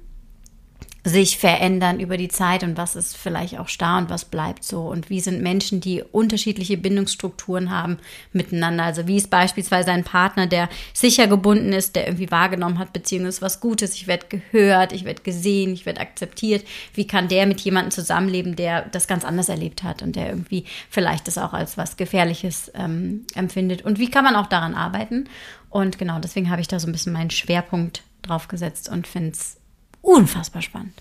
[1.03, 4.81] sich verändern über die Zeit und was ist vielleicht auch starr und was bleibt so
[4.81, 7.97] und wie sind Menschen, die unterschiedliche Bindungsstrukturen haben
[8.33, 8.83] miteinander.
[8.83, 13.27] Also wie ist beispielsweise ein Partner, der sicher gebunden ist, der irgendwie wahrgenommen hat, Beziehung
[13.27, 16.65] ist was Gutes, ich werde gehört, ich werde gesehen, ich werde akzeptiert.
[16.93, 20.65] Wie kann der mit jemandem zusammenleben, der das ganz anders erlebt hat und der irgendwie
[20.89, 25.29] vielleicht das auch als was Gefährliches ähm, empfindet und wie kann man auch daran arbeiten?
[25.69, 29.31] Und genau deswegen habe ich da so ein bisschen meinen Schwerpunkt drauf gesetzt und finde
[29.31, 29.58] es
[30.01, 30.93] unfassbar spannend.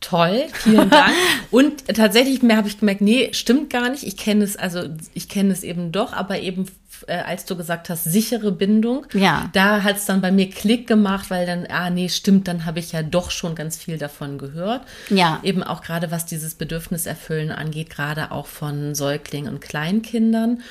[0.00, 1.14] Toll, vielen Dank.
[1.50, 4.04] Und tatsächlich mehr habe ich gemerkt, nee, stimmt gar nicht.
[4.04, 4.84] Ich kenne es, also
[5.14, 6.66] ich kenne es eben doch, aber eben,
[7.06, 9.50] äh, als du gesagt hast, sichere Bindung, ja.
[9.52, 12.78] da hat es dann bei mir Klick gemacht, weil dann, ah nee, stimmt, dann habe
[12.78, 14.82] ich ja doch schon ganz viel davon gehört.
[15.08, 15.40] Ja.
[15.42, 20.62] Eben auch gerade was dieses Bedürfniserfüllen angeht, gerade auch von Säuglingen und Kleinkindern.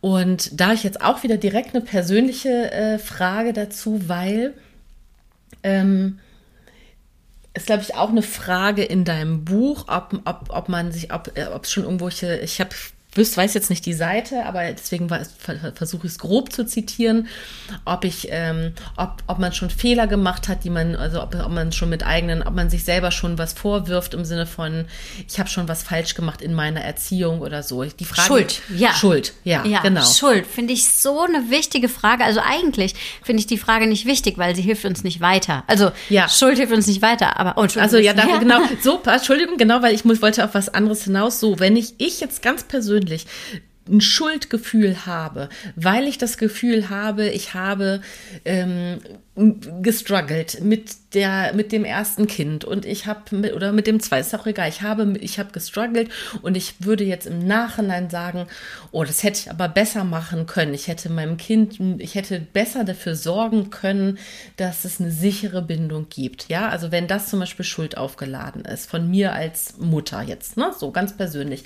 [0.00, 4.54] Und da ich jetzt auch wieder direkt eine persönliche äh, Frage dazu, weil
[5.62, 6.20] ähm,
[7.54, 11.36] ist, glaube ich, auch eine Frage in deinem Buch, ob, ob, ob man sich, ob
[11.36, 12.70] äh, es schon irgendwelche, ich habe
[13.36, 15.08] weiß jetzt nicht die Seite, aber deswegen
[15.74, 17.28] versuche ich es grob zu zitieren,
[17.84, 21.50] ob ich, ähm, ob, ob man schon Fehler gemacht hat, die man, also ob, ob
[21.50, 24.86] man schon mit eigenen, ob man sich selber schon was vorwirft im Sinne von,
[25.26, 27.84] ich habe schon was falsch gemacht in meiner Erziehung oder so.
[27.84, 28.92] Die Frage, Schuld, ja.
[28.94, 30.04] Schuld, ja, ja genau.
[30.04, 32.24] Schuld finde ich so eine wichtige Frage.
[32.24, 35.64] Also eigentlich finde ich die Frage nicht wichtig, weil sie hilft uns nicht weiter.
[35.66, 36.28] Also ja.
[36.28, 38.38] Schuld hilft uns nicht weiter, aber oh, also ja, danke, ja.
[38.40, 38.60] genau.
[38.82, 41.40] So, Entschuldigung, genau, weil ich muss, wollte auf was anderes hinaus.
[41.40, 43.07] So, wenn ich ich jetzt ganz persönlich
[43.88, 48.02] ein Schuldgefühl habe, weil ich das Gefühl habe, ich habe
[48.44, 48.98] ähm,
[49.82, 52.64] gestruggelt mit der mit dem ersten Kind.
[52.64, 54.68] Und ich habe oder mit dem zweiten ist auch egal.
[54.68, 56.10] Ich habe ich habe gestruggelt
[56.42, 58.46] und ich würde jetzt im Nachhinein sagen
[58.90, 60.74] oh das hätte ich aber besser machen können.
[60.74, 64.18] Ich hätte meinem Kind ich hätte besser dafür sorgen können
[64.56, 66.48] dass es eine sichere Bindung gibt.
[66.48, 70.72] Ja also wenn das zum Beispiel Schuld aufgeladen ist von mir als Mutter jetzt ne
[70.76, 71.64] so ganz persönlich.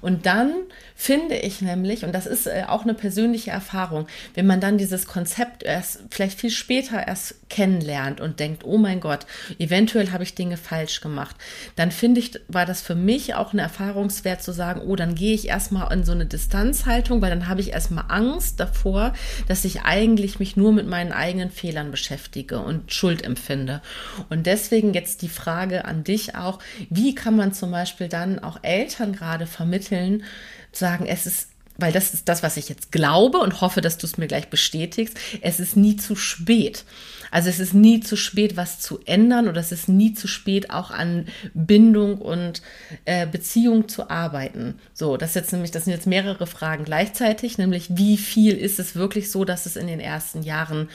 [0.00, 0.52] Und dann
[0.96, 5.06] finde ich nämlich und das ist äh, auch eine persönliche Erfahrung wenn man dann dieses
[5.06, 9.26] Konzept erst vielleicht viel später erst kennenlernt und denkt, oh mein Gott,
[9.58, 11.36] eventuell habe ich Dinge falsch gemacht,
[11.76, 15.34] dann finde ich, war das für mich auch ein Erfahrungswert zu sagen, oh, dann gehe
[15.34, 19.12] ich erstmal in so eine Distanzhaltung, weil dann habe ich erstmal Angst davor,
[19.48, 23.82] dass ich eigentlich mich nur mit meinen eigenen Fehlern beschäftige und Schuld empfinde.
[24.30, 26.58] Und deswegen jetzt die Frage an dich auch,
[26.90, 30.24] wie kann man zum Beispiel dann auch Eltern gerade vermitteln,
[30.72, 31.51] sagen, es ist
[31.82, 34.48] weil das ist das, was ich jetzt glaube und hoffe, dass du es mir gleich
[34.48, 35.18] bestätigst.
[35.40, 36.84] Es ist nie zu spät.
[37.32, 40.70] Also es ist nie zu spät, was zu ändern oder es ist nie zu spät,
[40.70, 42.62] auch an Bindung und
[43.06, 44.74] äh, Beziehung zu arbeiten.
[44.92, 48.94] So, das jetzt nämlich, das sind jetzt mehrere Fragen gleichzeitig, nämlich wie viel ist es
[48.94, 50.88] wirklich so, dass es in den ersten Jahren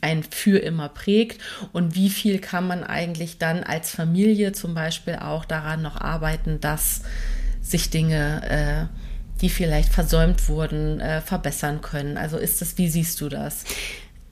[0.00, 1.40] ein Für immer prägt
[1.72, 6.60] und wie viel kann man eigentlich dann als Familie zum Beispiel auch daran noch arbeiten,
[6.60, 7.02] dass
[7.62, 9.05] sich Dinge äh,
[9.40, 12.16] die vielleicht versäumt wurden, äh, verbessern können.
[12.16, 13.64] Also ist das, wie siehst du das?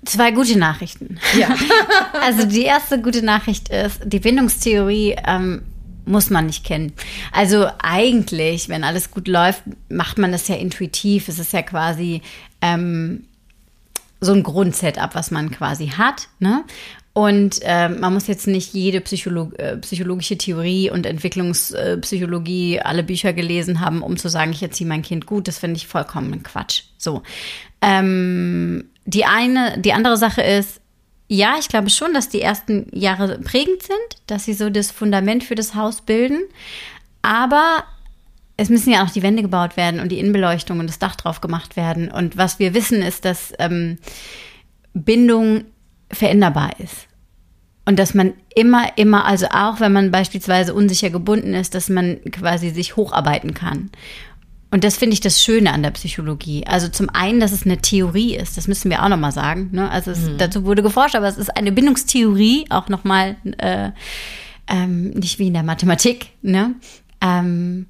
[0.04, 1.18] Zwei gute Nachrichten.
[1.38, 1.54] Ja.
[2.22, 5.62] also die erste gute Nachricht ist, die Bindungstheorie ähm,
[6.04, 6.92] muss man nicht kennen.
[7.32, 11.28] Also eigentlich, wenn alles gut läuft, macht man das ja intuitiv.
[11.28, 12.20] Es ist ja quasi
[12.60, 13.24] ähm,
[14.20, 16.28] so ein Grundsetup, was man quasi hat.
[16.38, 16.64] Ne?
[17.14, 23.32] Und äh, man muss jetzt nicht jede Psycholog äh, psychologische Theorie und Entwicklungspsychologie, alle Bücher
[23.32, 25.46] gelesen haben, um zu sagen, ich erziehe mein Kind gut.
[25.46, 26.82] Das finde ich vollkommen Quatsch.
[26.98, 27.22] So.
[27.80, 30.80] Ähm, die eine, die andere Sache ist,
[31.28, 35.44] ja, ich glaube schon, dass die ersten Jahre prägend sind, dass sie so das Fundament
[35.44, 36.42] für das Haus bilden.
[37.22, 37.84] Aber
[38.56, 41.40] es müssen ja auch die Wände gebaut werden und die Innenbeleuchtung und das Dach drauf
[41.40, 42.10] gemacht werden.
[42.10, 43.98] Und was wir wissen, ist, dass ähm,
[44.94, 45.64] Bindung
[46.14, 47.08] veränderbar ist.
[47.86, 52.20] Und dass man immer, immer, also auch wenn man beispielsweise unsicher gebunden ist, dass man
[52.30, 53.90] quasi sich hocharbeiten kann.
[54.70, 56.66] Und das finde ich das Schöne an der Psychologie.
[56.66, 59.68] Also zum einen, dass es eine Theorie ist, das müssen wir auch nochmal sagen.
[59.70, 59.88] Ne?
[59.88, 60.38] Also es, mhm.
[60.38, 63.90] dazu wurde geforscht, aber es ist eine Bindungstheorie, auch nochmal äh,
[64.66, 66.30] ähm, nicht wie in der Mathematik.
[66.42, 66.74] Ne?
[67.20, 67.86] Ähm,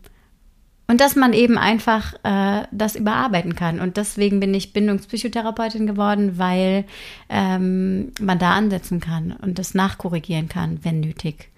[0.87, 3.80] und dass man eben einfach äh, das überarbeiten kann.
[3.80, 6.85] Und deswegen bin ich Bindungspsychotherapeutin geworden, weil
[7.30, 11.49] ähm, man da ansetzen kann und das nachkorrigieren kann, wenn nötig.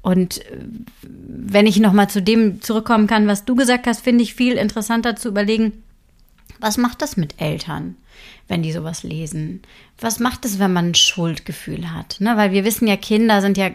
[0.00, 0.58] Und äh,
[1.02, 5.16] wenn ich nochmal zu dem zurückkommen kann, was du gesagt hast, finde ich viel interessanter
[5.16, 5.72] zu überlegen,
[6.58, 7.96] was macht das mit Eltern,
[8.48, 9.60] wenn die sowas lesen?
[10.00, 12.16] Was macht es, wenn man ein Schuldgefühl hat?
[12.20, 12.36] Ne?
[12.36, 13.70] Weil wir wissen ja, Kinder sind ja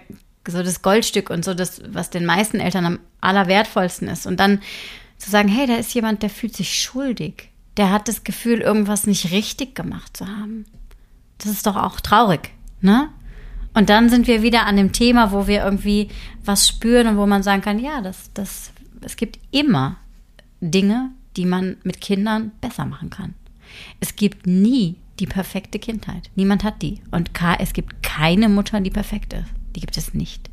[0.47, 4.25] so das Goldstück und so das, was den meisten Eltern am allerwertvollsten ist.
[4.25, 4.61] Und dann
[5.17, 7.49] zu sagen, hey, da ist jemand, der fühlt sich schuldig.
[7.77, 10.65] Der hat das Gefühl, irgendwas nicht richtig gemacht zu haben.
[11.37, 13.09] Das ist doch auch traurig, ne?
[13.73, 16.09] Und dann sind wir wieder an dem Thema, wo wir irgendwie
[16.43, 19.95] was spüren und wo man sagen kann, ja, das, das, es gibt immer
[20.59, 23.33] Dinge, die man mit Kindern besser machen kann.
[24.01, 26.29] Es gibt nie die perfekte Kindheit.
[26.35, 26.99] Niemand hat die.
[27.11, 29.47] Und es gibt keine Mutter, die perfekt ist.
[29.75, 30.49] Die gibt es nicht.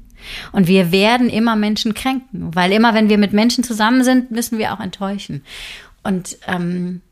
[0.53, 4.59] Und wir werden immer Menschen kränken, weil immer, wenn wir mit Menschen zusammen sind, müssen
[4.59, 5.45] wir auch enttäuschen.
[6.03, 7.03] Und ähm,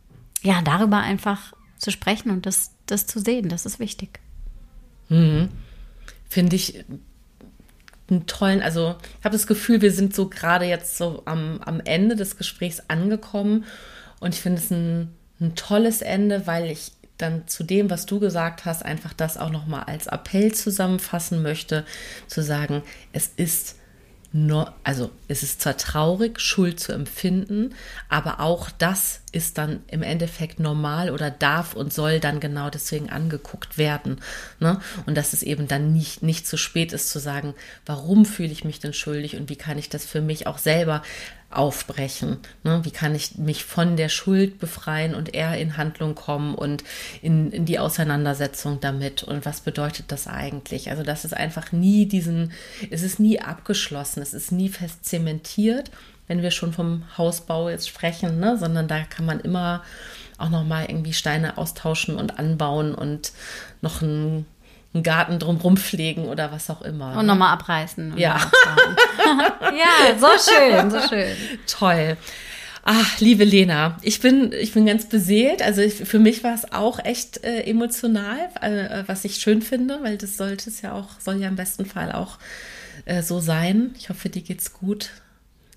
[0.42, 4.20] ja, darüber einfach zu sprechen und das, das zu sehen, das ist wichtig.
[5.08, 5.48] Mhm.
[6.28, 6.84] Finde ich
[8.08, 11.80] einen tollen, also ich habe das Gefühl, wir sind so gerade jetzt so am, am
[11.80, 13.64] Ende des Gesprächs angekommen
[14.20, 18.20] und ich finde es ein, ein tolles Ende, weil ich dann zu dem, was du
[18.20, 21.84] gesagt hast, einfach das auch nochmal als Appell zusammenfassen möchte,
[22.26, 22.82] zu sagen,
[23.12, 23.76] es ist
[24.36, 27.74] nur, also es ist zwar traurig, Schuld zu empfinden,
[28.08, 33.08] aber auch das ist dann im Endeffekt normal oder darf und soll dann genau deswegen
[33.08, 34.20] angeguckt werden.
[34.60, 34.78] Ne?
[35.06, 37.54] Und dass es eben dann nicht, nicht zu spät ist zu sagen,
[37.86, 41.02] warum fühle ich mich denn schuldig und wie kann ich das für mich auch selber
[41.56, 42.38] aufbrechen.
[42.64, 42.80] Ne?
[42.84, 46.84] Wie kann ich mich von der Schuld befreien und eher in Handlung kommen und
[47.22, 50.90] in, in die Auseinandersetzung damit und was bedeutet das eigentlich?
[50.90, 52.52] Also das ist einfach nie diesen,
[52.90, 55.90] es ist nie abgeschlossen, es ist nie fest zementiert,
[56.28, 58.58] wenn wir schon vom Hausbau jetzt sprechen, ne?
[58.58, 59.82] sondern da kann man immer
[60.38, 63.32] auch noch mal irgendwie Steine austauschen und anbauen und
[63.80, 64.44] noch ein
[64.96, 67.10] einen Garten drumherum pflegen oder was auch immer.
[67.12, 67.24] Und ne?
[67.24, 68.16] nochmal abreißen.
[68.16, 68.38] Ja.
[69.60, 71.36] ja, so schön, so schön.
[71.66, 72.16] Toll.
[72.88, 75.60] Ach, liebe Lena, ich bin, ich bin ganz beseelt.
[75.60, 79.98] Also ich, für mich war es auch echt äh, emotional, äh, was ich schön finde,
[80.02, 82.38] weil das sollte es ja auch, soll ja im besten Fall auch
[83.04, 83.94] äh, so sein.
[83.98, 85.10] Ich hoffe, dir geht's gut.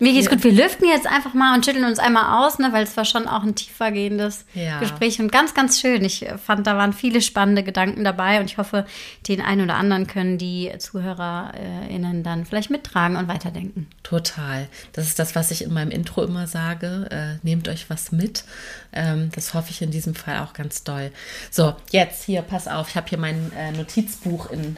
[0.01, 0.43] Mir geht's gut.
[0.45, 3.27] Wir lüften jetzt einfach mal und schütteln uns einmal aus, ne, weil es war schon
[3.27, 4.79] auch ein tiefergehendes ja.
[4.79, 6.05] Gespräch und ganz, ganz schön.
[6.05, 8.85] Ich fand, da waren viele spannende Gedanken dabei und ich hoffe,
[9.27, 13.87] den einen oder anderen können die ZuhörerInnen dann vielleicht mittragen und weiterdenken.
[14.03, 14.69] Total.
[14.93, 17.07] Das ist das, was ich in meinem Intro immer sage.
[17.11, 18.45] Äh, nehmt euch was mit.
[18.93, 21.11] Ähm, das hoffe ich in diesem Fall auch ganz doll.
[21.51, 22.87] So, jetzt hier, pass auf.
[22.89, 24.77] Ich habe hier mein äh, Notizbuch in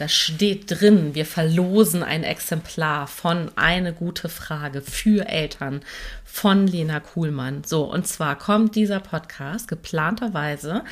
[0.00, 5.82] da steht drin, wir verlosen ein Exemplar von Eine gute Frage für Eltern
[6.24, 7.64] von Lena Kuhlmann.
[7.64, 10.84] So, und zwar kommt dieser Podcast geplanterweise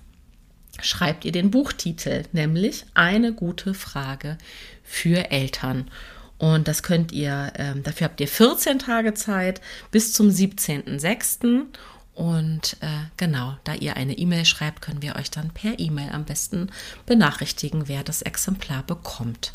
[0.82, 4.38] schreibt ihr den Buchtitel, nämlich eine gute Frage
[4.84, 5.90] für Eltern.
[6.38, 9.62] Und das könnt ihr, äh, dafür habt ihr 14 Tage Zeit
[9.92, 11.66] bis zum 17.06.
[12.14, 12.88] Und äh,
[13.18, 16.70] genau, da ihr eine E-Mail schreibt, können wir euch dann per E-Mail am besten
[17.06, 19.52] benachrichtigen, wer das Exemplar bekommt.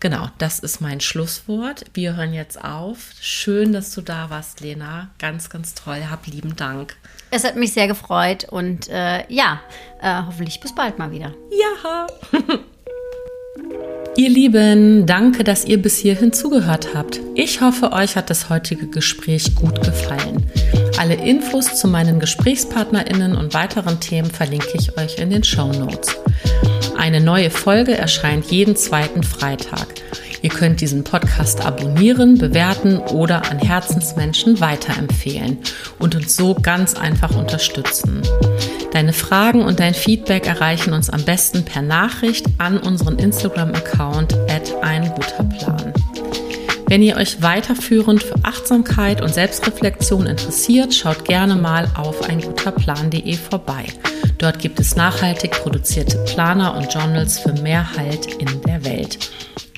[0.00, 1.84] Genau, das ist mein Schlusswort.
[1.94, 3.12] Wir hören jetzt auf.
[3.20, 5.10] Schön, dass du da warst, Lena.
[5.18, 6.04] Ganz, ganz toll.
[6.10, 6.96] Hab lieben Dank.
[7.30, 9.60] Es hat mich sehr gefreut und äh, ja,
[10.00, 11.34] äh, hoffentlich bis bald mal wieder.
[11.50, 12.06] Ja.
[14.16, 17.20] Ihr Lieben, danke, dass ihr bis hierhin zugehört habt.
[17.34, 20.50] Ich hoffe, euch hat das heutige Gespräch gut gefallen.
[20.98, 26.16] Alle Infos zu meinen GesprächspartnerInnen und weiteren Themen verlinke ich euch in den Show Notes.
[26.98, 29.86] Eine neue Folge erscheint jeden zweiten Freitag.
[30.42, 35.58] Ihr könnt diesen Podcast abonnieren, bewerten oder an Herzensmenschen weiterempfehlen
[35.98, 38.22] und uns so ganz einfach unterstützen.
[38.92, 44.74] Deine Fragen und dein Feedback erreichen uns am besten per Nachricht an unseren Instagram-Account at
[44.82, 45.92] ein guter Plan.
[46.88, 53.86] Wenn ihr euch weiterführend für Achtsamkeit und Selbstreflexion interessiert, schaut gerne mal auf einguterplan.de vorbei.
[54.38, 59.30] Dort gibt es nachhaltig produzierte Planer und Journals für mehr Halt in der Welt.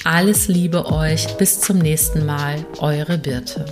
[0.04, 3.64] Alles Liebe euch, bis zum nächsten Mal, eure Birte.